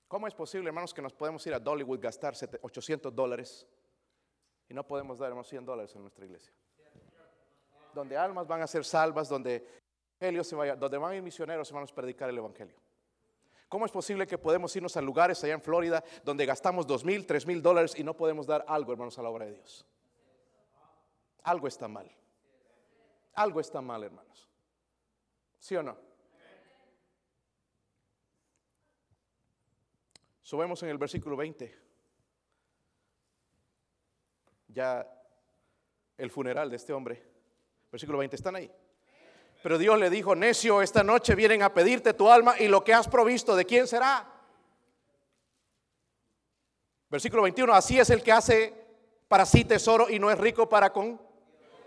[0.09, 3.69] ¿Cómo es posible, hermanos, que nos podemos ir a Dollywood, gastar 800 dólares
[4.69, 6.53] y no podemos dar 100 dólares en nuestra iglesia.
[7.95, 9.67] Donde almas van a ser salvas, donde,
[10.43, 12.77] se vaya, donde van a ir misioneros, hermanos, a predicar el evangelio.
[13.69, 17.27] ¿Cómo es posible que podemos irnos a lugares allá en Florida donde gastamos dos mil,
[17.27, 19.87] tres mil dólares y no podemos dar algo, hermanos, a la obra de Dios?
[21.43, 22.11] Algo está mal.
[23.35, 24.49] Algo está mal, hermanos.
[25.59, 25.97] ¿Sí o no?
[30.41, 31.78] Subemos en el versículo 20.
[34.69, 35.07] Ya
[36.17, 37.23] el funeral de este hombre.
[37.91, 38.71] Versículo 20, ¿están ahí?
[39.63, 42.95] Pero Dios le dijo, necio, esta noche vienen a pedirte tu alma y lo que
[42.95, 44.27] has provisto, ¿de quién será?
[47.11, 48.87] Versículo 21, así es el que hace
[49.27, 51.21] para sí tesoro y no es rico para con.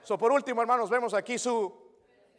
[0.03, 1.80] So, por último, hermanos, vemos aquí su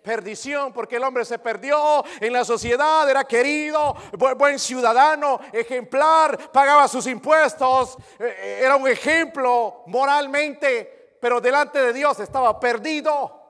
[0.03, 3.94] perdición, porque el hombre se perdió en la sociedad, era querido,
[4.36, 11.92] buen ciudadano, ejemplar, pagaba sus impuestos, eh, eh, era un ejemplo moralmente, pero delante de
[11.92, 13.40] Dios estaba perdido.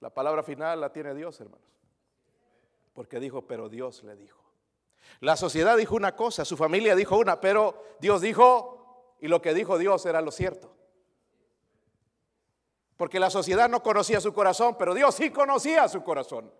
[0.00, 1.66] La palabra final la tiene Dios, hermanos.
[2.94, 4.40] Porque dijo, pero Dios le dijo.
[5.20, 9.52] La sociedad dijo una cosa, su familia dijo una, pero Dios dijo, y lo que
[9.52, 10.79] dijo Dios era lo cierto.
[13.00, 16.52] Porque la sociedad no conocía su corazón, pero Dios sí conocía su corazón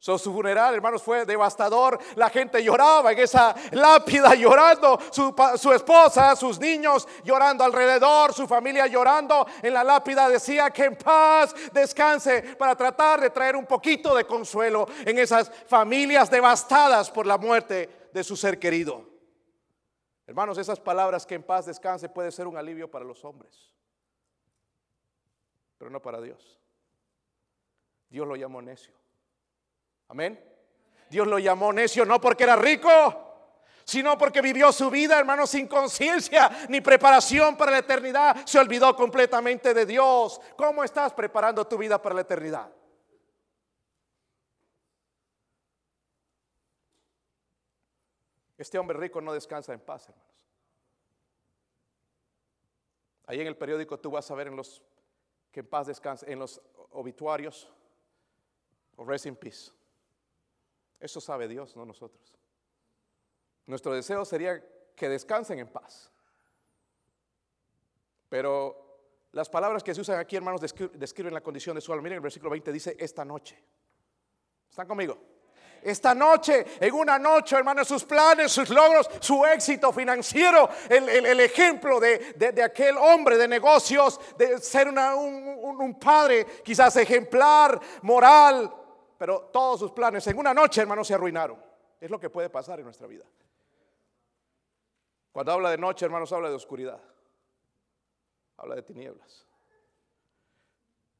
[0.00, 1.98] su funeral, hermanos, fue devastador.
[2.16, 4.98] La gente lloraba en esa lápida, llorando.
[5.10, 9.46] Su, su, esposa, sus niños llorando alrededor, su familia llorando.
[9.62, 14.24] En la lápida decía que en paz descanse para tratar de traer un poquito de
[14.24, 19.06] consuelo en esas familias devastadas por la muerte de su ser querido.
[20.26, 23.74] Hermanos, esas palabras que en paz descanse puede ser un alivio para los hombres,
[25.80, 26.60] pero no para Dios.
[28.10, 28.92] Dios lo llamó necio.
[30.08, 30.38] Amén.
[31.08, 32.90] Dios lo llamó necio no porque era rico,
[33.82, 38.44] sino porque vivió su vida, hermano, sin conciencia ni preparación para la eternidad.
[38.44, 40.38] Se olvidó completamente de Dios.
[40.54, 42.70] ¿Cómo estás preparando tu vida para la eternidad?
[48.58, 50.30] Este hombre rico no descansa en paz, hermanos.
[53.24, 54.82] Ahí en el periódico tú vas a ver en los
[55.50, 56.60] que en paz descansa, en los
[56.92, 57.72] obituarios,
[58.96, 59.70] o rest in peace.
[60.98, 62.34] Eso sabe Dios, no nosotros.
[63.66, 64.62] Nuestro deseo sería
[64.94, 66.10] que descansen en paz.
[68.28, 68.90] Pero
[69.32, 72.02] las palabras que se usan aquí, hermanos, describen la condición de su alma.
[72.02, 73.58] Miren, el versículo 20 dice, esta noche.
[74.68, 75.18] ¿Están conmigo?
[75.82, 81.98] Esta noche, en una noche, hermanos, sus planes, sus logros, su éxito financiero, el, ejemplo
[81.98, 88.72] de, aquel hombre de negocios, de ser un, padre quizás ejemplar, moral,
[89.16, 91.58] pero todos sus planes en una noche, hermanos, se arruinaron.
[92.00, 93.24] Es lo que puede pasar en nuestra vida.
[95.32, 97.00] Cuando habla de noche, hermanos, habla de oscuridad.
[98.56, 99.46] Habla de tinieblas.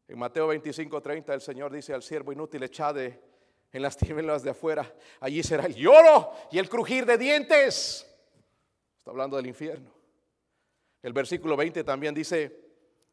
[0.08, 3.30] En Mateo 25, 30, el Señor dice al siervo inútil, echade
[3.72, 4.92] en las tinieblas de afuera.
[5.20, 8.06] Allí será el lloro y el crujir de dientes.
[8.98, 9.90] Está hablando del infierno.
[11.02, 12.60] El versículo 20 también dice,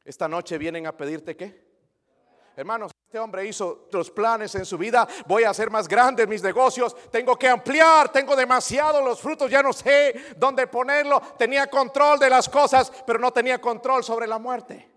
[0.04, 1.68] esta noche vienen a pedirte qué?
[2.56, 5.08] Hermanos, este hombre hizo otros planes en su vida.
[5.28, 6.96] Voy a hacer más grandes mis negocios.
[7.10, 8.12] Tengo que ampliar.
[8.12, 9.50] Tengo demasiado los frutos.
[9.50, 11.22] Ya no sé dónde ponerlo.
[11.38, 14.90] Tenía control de las cosas, pero no tenía control sobre la muerte.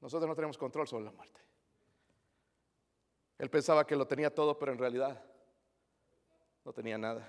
[0.00, 1.40] Nosotros no tenemos control sobre la muerte.
[3.40, 5.18] Él pensaba que lo tenía todo, pero en realidad
[6.62, 7.26] no tenía nada.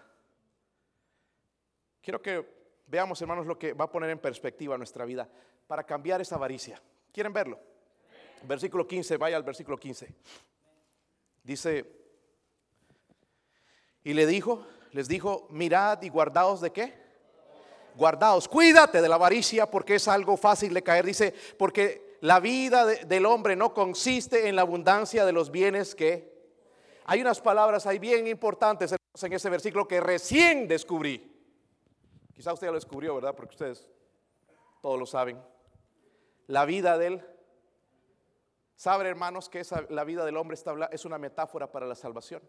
[2.02, 2.46] Quiero que
[2.86, 5.30] veamos, hermanos, lo que va a poner en perspectiva nuestra vida
[5.68, 6.82] para cambiar esa avaricia.
[7.14, 7.58] ¿Quieren verlo?
[8.44, 10.14] Versículo 15, vaya al versículo 15.
[11.44, 11.86] Dice,
[14.04, 16.94] y le dijo, les dijo, mirad y guardaos de qué?
[17.96, 21.06] Guardaos, cuídate de la avaricia porque es algo fácil de caer.
[21.06, 26.32] Dice, porque la vida del hombre no consiste en la abundancia de los bienes que...
[27.06, 31.36] Hay unas palabras ahí bien importantes en ese versículo que recién descubrí.
[32.34, 33.36] Quizá usted ya lo descubrió, ¿verdad?
[33.36, 33.88] Porque ustedes
[34.82, 35.42] todos lo saben.
[36.48, 37.26] La vida del
[38.82, 42.42] Sabe, hermanos, que la vida del hombre está, es una metáfora para la salvación.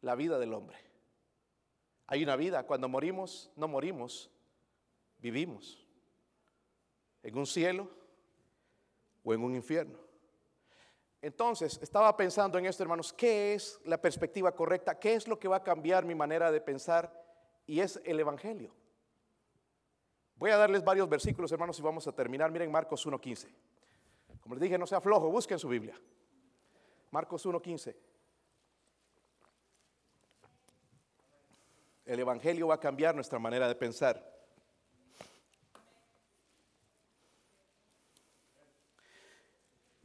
[0.00, 0.78] La vida del hombre.
[2.06, 4.30] Hay una vida, cuando morimos, no morimos,
[5.18, 5.85] vivimos.
[7.26, 7.90] En un cielo
[9.24, 9.98] o en un infierno.
[11.20, 14.96] Entonces, estaba pensando en esto, hermanos, ¿qué es la perspectiva correcta?
[14.96, 17.12] ¿Qué es lo que va a cambiar mi manera de pensar?
[17.66, 18.72] Y es el Evangelio.
[20.36, 22.52] Voy a darles varios versículos, hermanos, y vamos a terminar.
[22.52, 23.48] Miren Marcos 1.15.
[24.40, 26.00] Como les dije, no sea flojo, busquen su Biblia.
[27.10, 27.96] Marcos 1.15.
[32.04, 34.35] El Evangelio va a cambiar nuestra manera de pensar.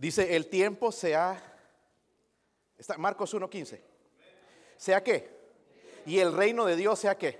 [0.01, 1.39] Dice, el tiempo sea,
[2.75, 3.79] está, Marcos 1.15,
[4.75, 5.29] sea qué,
[6.07, 7.39] y el reino de Dios sea qué.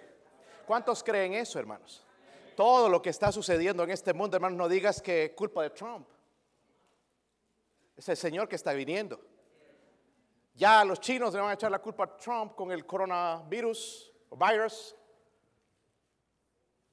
[0.67, 2.05] ¿Cuántos creen eso, hermanos?
[2.55, 6.07] Todo lo que está sucediendo en este mundo, hermanos, no digas que culpa de Trump.
[7.97, 9.19] Es el Señor que está viniendo.
[10.53, 14.37] Ya los chinos le van a echar la culpa a Trump con el coronavirus o
[14.37, 14.95] virus,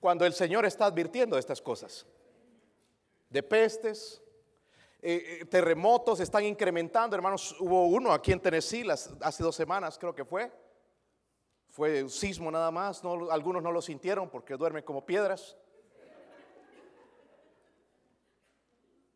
[0.01, 2.07] cuando el Señor está advirtiendo de estas cosas,
[3.29, 4.23] de pestes,
[5.01, 10.13] eh, eh, terremotos están incrementando, hermanos, hubo uno aquí en Tennessee hace dos semanas creo
[10.13, 10.51] que fue,
[11.69, 15.57] fue un sismo nada más, algunos no lo sintieron porque duermen como piedras.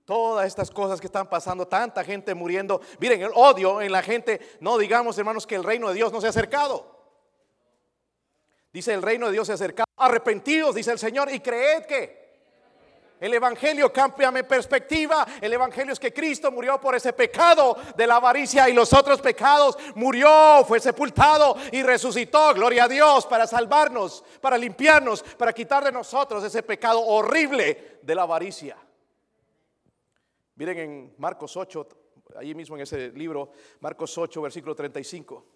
[0.05, 2.81] Todas estas cosas que están pasando, tanta gente muriendo.
[3.01, 6.21] Miren, el odio en la gente, no digamos hermanos que el reino de Dios no
[6.21, 6.93] se ha acercado.
[8.73, 9.87] Dice el reino de Dios se ha acercado.
[9.97, 12.22] Arrepentidos, dice el Señor, y creed que
[13.23, 15.25] el Evangelio cambia mi perspectiva.
[15.41, 19.21] El Evangelio es que Cristo murió por ese pecado de la avaricia y los otros
[19.21, 19.79] pecados.
[19.95, 22.53] Murió, fue sepultado y resucitó.
[22.53, 28.13] Gloria a Dios para salvarnos, para limpiarnos, para quitar de nosotros ese pecado horrible de
[28.13, 28.77] la avaricia.
[30.57, 31.89] Miren en Marcos 8,
[32.41, 35.47] allí mismo en ese libro, Marcos 8, versículo 35.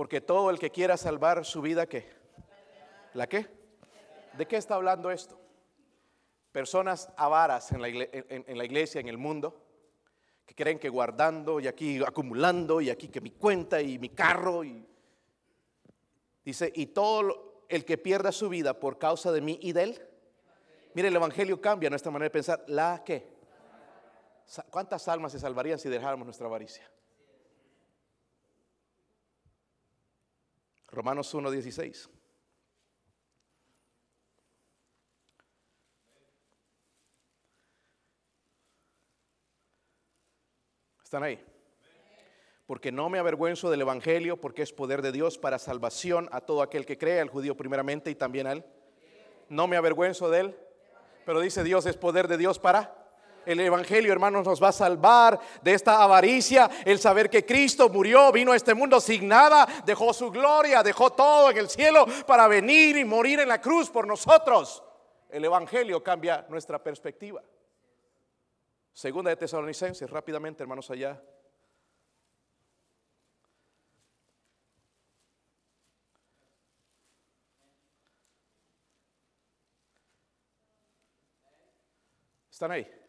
[0.00, 2.08] Porque todo el que quiera salvar su vida, ¿qué?
[3.12, 3.46] ¿La qué?
[4.32, 5.38] ¿De qué está hablando esto?
[6.52, 9.62] Personas avaras en la, iglesia, en el mundo,
[10.46, 14.64] que creen que guardando y aquí acumulando y aquí que mi cuenta y mi carro
[14.64, 14.88] y
[16.46, 20.02] dice, y todo el que pierda su vida por causa de mí y de él.
[20.94, 22.64] Mire, el Evangelio cambia nuestra manera de pensar.
[22.68, 23.34] ¿La qué?
[24.70, 26.90] ¿Cuántas almas se salvarían si dejáramos nuestra avaricia?
[30.90, 32.08] Romanos 1.16.
[41.02, 41.44] ¿Están ahí?
[42.70, 46.62] porque no me avergüenzo del Evangelio, porque es poder de Dios para salvación a todo
[46.62, 48.64] aquel que cree, al judío primeramente y también a él.
[49.48, 50.56] No me avergüenzo de él,
[51.26, 52.99] pero dice Dios es poder de Dios para
[53.46, 58.32] el Evangelio, hermanos, nos va a salvar de esta avaricia, el saber que Cristo murió,
[58.32, 62.48] vino a este mundo sin nada, dejó su gloria, dejó todo en el cielo para
[62.48, 64.82] venir y morir en la cruz por nosotros.
[65.28, 67.42] El Evangelio cambia nuestra perspectiva.
[68.92, 71.20] Segunda de Tesalonicenses, rápidamente, hermanos, allá.
[82.50, 82.99] ¿Están ahí?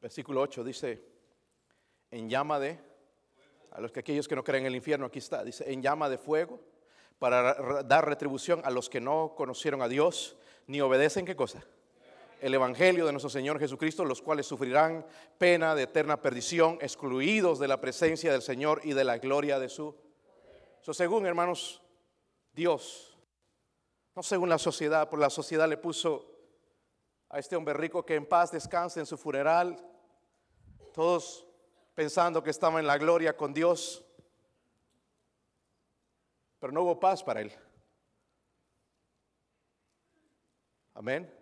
[0.00, 1.04] Versículo 8 dice,
[2.10, 2.78] en llama de,
[3.70, 6.08] a los que aquellos que no creen en el infierno, aquí está, dice, en llama
[6.08, 6.60] de fuego,
[7.18, 10.36] para dar retribución a los que no conocieron a Dios,
[10.66, 11.62] ni obedecen, ¿qué cosa?
[12.40, 15.04] El Evangelio de nuestro Señor Jesucristo, los cuales sufrirán
[15.36, 19.68] pena de eterna perdición, excluidos de la presencia del Señor y de la gloria de
[19.68, 19.94] su.
[20.80, 21.82] So, según hermanos,
[22.54, 23.18] Dios,
[24.16, 26.29] no según la sociedad, por la sociedad le puso
[27.30, 29.76] a este hombre rico que en paz descanse en su funeral,
[30.92, 31.46] todos
[31.94, 34.04] pensando que estaba en la gloria con Dios,
[36.58, 37.52] pero no hubo paz para él.
[40.94, 41.32] Amén.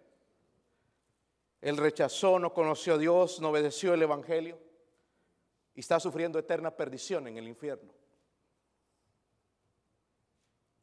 [1.61, 4.59] Él rechazó, no conoció a Dios, no obedeció el Evangelio
[5.75, 7.93] y está sufriendo eterna perdición en el infierno.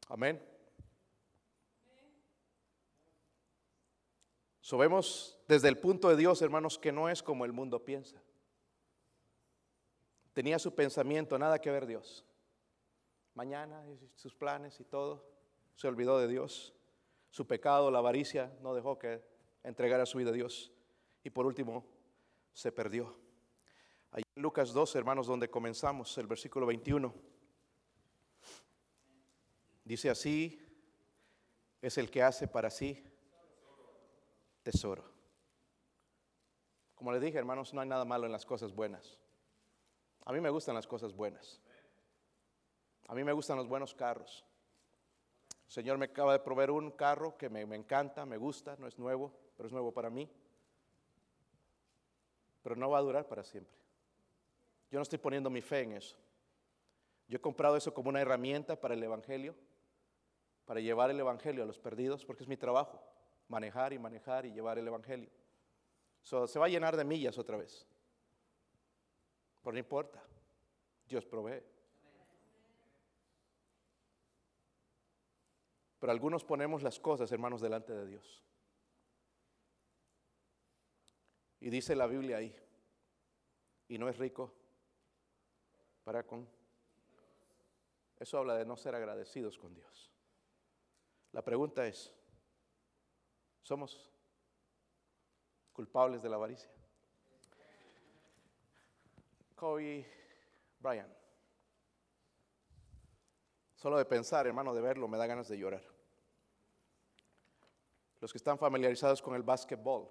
[0.09, 0.54] Amén.
[4.65, 4.79] So
[5.47, 8.19] desde el punto de Dios, hermanos, que no es como el mundo piensa.
[10.33, 12.25] Tenía su pensamiento, nada que ver Dios.
[13.35, 13.85] Mañana,
[14.15, 15.23] sus planes y todo,
[15.75, 16.73] se olvidó de Dios.
[17.29, 19.23] Su pecado, la avaricia, no dejó que
[19.61, 20.71] entregara su vida a Dios.
[21.23, 21.85] Y por último,
[22.51, 23.15] se perdió.
[24.09, 27.13] Allí en Lucas 2, hermanos, donde comenzamos, el versículo 21.
[29.83, 30.59] Dice así,
[31.83, 33.11] es el que hace para sí
[34.65, 35.03] tesoro.
[36.95, 39.19] Como les dije, hermanos, no hay nada malo en las cosas buenas.
[40.25, 41.61] A mí me gustan las cosas buenas.
[43.07, 44.43] A mí me gustan los buenos carros.
[45.67, 48.87] El Señor me acaba de proveer un carro que me, me encanta, me gusta, no
[48.87, 50.27] es nuevo, pero es nuevo para mí.
[52.63, 53.77] Pero no va a durar para siempre.
[54.89, 56.17] Yo no estoy poniendo mi fe en eso.
[57.27, 59.53] Yo he comprado eso como una herramienta para el Evangelio,
[60.65, 63.14] para llevar el Evangelio a los perdidos, porque es mi trabajo
[63.47, 65.29] manejar y manejar y llevar el Evangelio.
[66.21, 67.87] se va a llenar de millas otra vez.
[69.61, 70.23] Pero no importa,
[71.07, 71.63] Dios provee.
[75.99, 78.43] Pero algunos ponemos las cosas, hermanos, delante de Dios.
[81.59, 82.55] Y dice la Biblia ahí,
[83.87, 84.53] y no es rico
[86.03, 86.47] para con...
[88.19, 90.11] Eso habla de no ser agradecidos con Dios.
[91.31, 92.13] La pregunta es,
[93.65, 93.99] somos
[95.73, 96.69] culpables de la avaricia.
[99.55, 100.05] Kobe
[100.79, 101.11] Bryant.
[103.73, 105.81] Solo de pensar, hermano, de verlo, me da ganas de llorar.
[108.21, 110.09] Los que están familiarizados con el básquetbol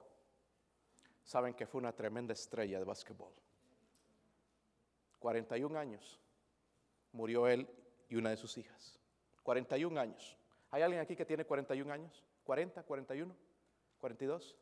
[1.23, 3.33] saben que fue una tremenda estrella de básquetbol.
[5.21, 6.21] 41 años
[7.13, 7.69] murió él
[8.09, 8.99] y una de sus hijas.
[9.45, 10.37] 41 años.
[10.73, 12.25] ¿Hay alguien aquí que tiene 41 años?
[12.45, 13.35] ¿40, 41,
[14.05, 14.55] 42?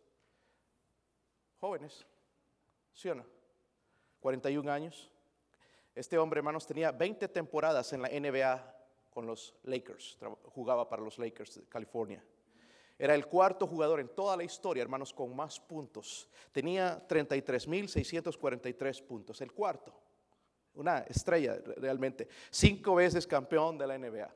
[1.58, 2.06] Jóvenes,
[2.92, 3.26] ¿sí o no?
[4.20, 5.10] 41 años.
[5.96, 8.72] Este hombre, hermanos, tenía 20 temporadas en la NBA
[9.10, 12.24] con los Lakers, jugaba para los Lakers de California.
[12.96, 16.28] Era el cuarto jugador en toda la historia, hermanos, con más puntos.
[16.52, 19.92] Tenía 33.643 puntos, el cuarto.
[20.74, 22.28] Una estrella realmente.
[22.48, 24.32] Cinco veces campeón de la NBA.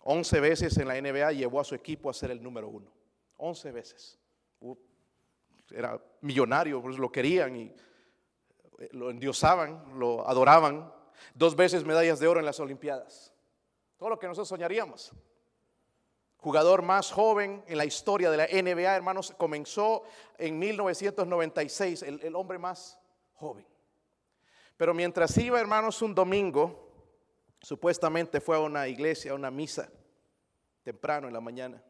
[0.00, 2.99] Once veces en la NBA llevó a su equipo a ser el número uno.
[3.40, 4.18] Once veces.
[5.70, 7.74] Era millonario, pues lo querían y
[8.92, 10.92] lo endiosaban, lo adoraban.
[11.34, 13.32] Dos veces medallas de oro en las Olimpiadas.
[13.96, 15.12] Todo lo que nosotros soñaríamos.
[16.38, 20.02] Jugador más joven en la historia de la NBA, hermanos, comenzó
[20.38, 22.98] en 1996, el, el hombre más
[23.34, 23.66] joven.
[24.76, 26.90] Pero mientras iba, hermanos, un domingo,
[27.60, 29.90] supuestamente fue a una iglesia, a una misa,
[30.82, 31.82] temprano en la mañana.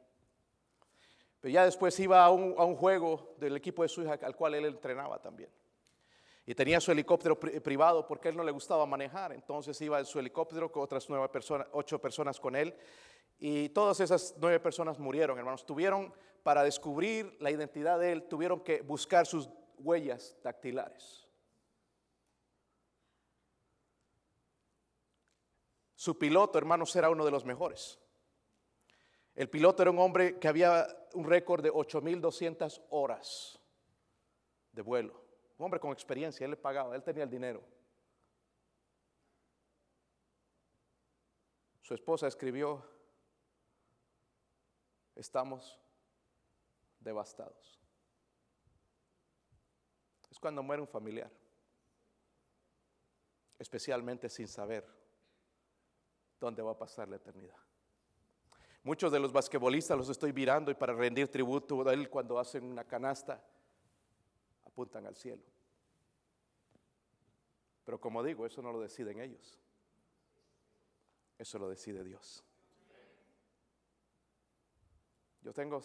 [1.41, 4.67] Pero ya después iba a un, juego del equipo de su hija, al cual él
[4.67, 5.51] entrenaba también.
[6.45, 9.33] Y tenía su helicóptero privado porque él no le gustaba manejar.
[9.33, 12.75] Entonces iba en su helicóptero con otras nueve personas, ocho personas con él.
[13.39, 15.65] Y todas esas nueve personas murieron, hermanos.
[15.65, 16.13] Tuvieron,
[16.43, 21.27] para descubrir la identidad de él, tuvieron que buscar sus huellas dactilares.
[25.95, 27.99] Su piloto, hermanos, era uno de los mejores.
[29.35, 33.59] El piloto era un hombre que había un récord de 8.200 horas
[34.73, 35.21] de vuelo.
[35.59, 37.63] Un hombre con experiencia, él le pagaba, él tenía el dinero.
[41.81, 42.85] Su esposa escribió,
[45.17, 45.79] estamos
[47.01, 47.81] devastados.
[50.31, 51.31] Es cuando muere un familiar,
[53.59, 54.87] especialmente sin saber
[56.39, 57.70] dónde va a pasar la eternidad.
[58.83, 62.65] Muchos de los basquetbolistas los estoy mirando y para rendir tributo a él cuando hacen
[62.65, 63.43] una canasta
[64.65, 65.43] apuntan al cielo.
[67.85, 69.59] Pero como digo, eso no lo deciden ellos.
[71.39, 72.45] Eso lo decide Dios.
[75.43, 75.83] Yo tengo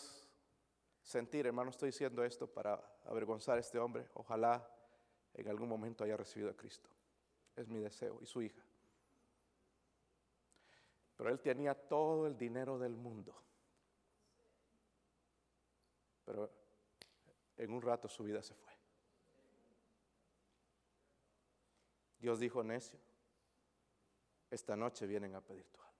[1.02, 4.08] sentir, hermano, estoy diciendo esto para avergonzar a este hombre.
[4.14, 4.70] Ojalá
[5.34, 6.90] en algún momento haya recibido a Cristo.
[7.56, 8.62] Es mi deseo y su hija.
[11.18, 13.36] Pero él tenía todo el dinero del mundo.
[16.26, 16.52] Pero
[17.58, 18.74] en un rato su vida se fue.
[22.20, 23.00] Dios dijo, necio,
[24.50, 25.94] esta noche vienen a pedir tu alma.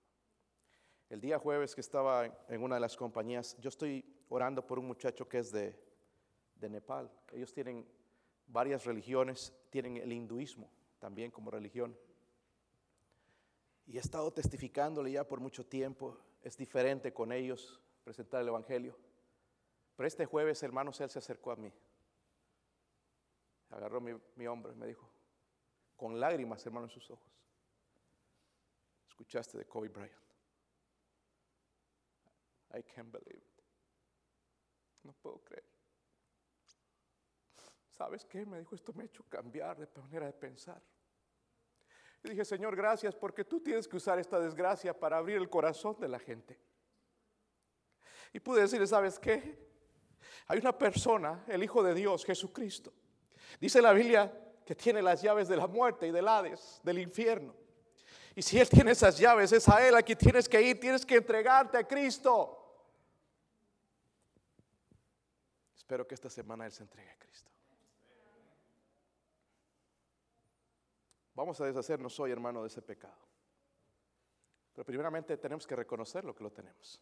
[1.08, 4.86] El día jueves que estaba en una de las compañías, yo estoy orando por un
[4.86, 5.78] muchacho que es de,
[6.56, 7.10] de Nepal.
[7.32, 7.86] Ellos tienen
[8.48, 11.96] varias religiones, tienen el hinduismo también como religión.
[13.86, 16.18] Y he estado testificándole ya por mucho tiempo.
[16.42, 18.96] Es diferente con ellos presentar el Evangelio.
[19.96, 21.72] Pero este jueves, hermanos, él se acercó a mí.
[23.70, 25.08] Agarró mi, mi hombro y me dijo,
[25.96, 27.26] con lágrimas, hermano, en sus ojos.
[29.08, 30.12] Escuchaste de Kobe Bryant.
[32.74, 33.62] I can't believe it.
[35.02, 35.64] No puedo creer.
[37.90, 38.44] ¿Sabes qué?
[38.44, 40.82] Me dijo, esto me ha hecho cambiar de manera de pensar.
[42.30, 46.08] Dije, Señor, gracias porque tú tienes que usar esta desgracia para abrir el corazón de
[46.08, 46.58] la gente.
[48.32, 49.66] Y pude decirle, ¿sabes qué?
[50.48, 52.92] Hay una persona, el Hijo de Dios, Jesucristo.
[53.60, 54.32] Dice la Biblia
[54.64, 57.54] que tiene las llaves de la muerte y del Hades, del infierno.
[58.34, 61.06] Y si Él tiene esas llaves, es a Él a quien tienes que ir, tienes
[61.06, 62.62] que entregarte a Cristo.
[65.74, 67.55] Espero que esta semana Él se entregue a Cristo.
[71.36, 73.28] Vamos a deshacernos hoy, hermano, de ese pecado.
[74.72, 76.98] Pero primeramente tenemos que reconocer lo que lo tenemos.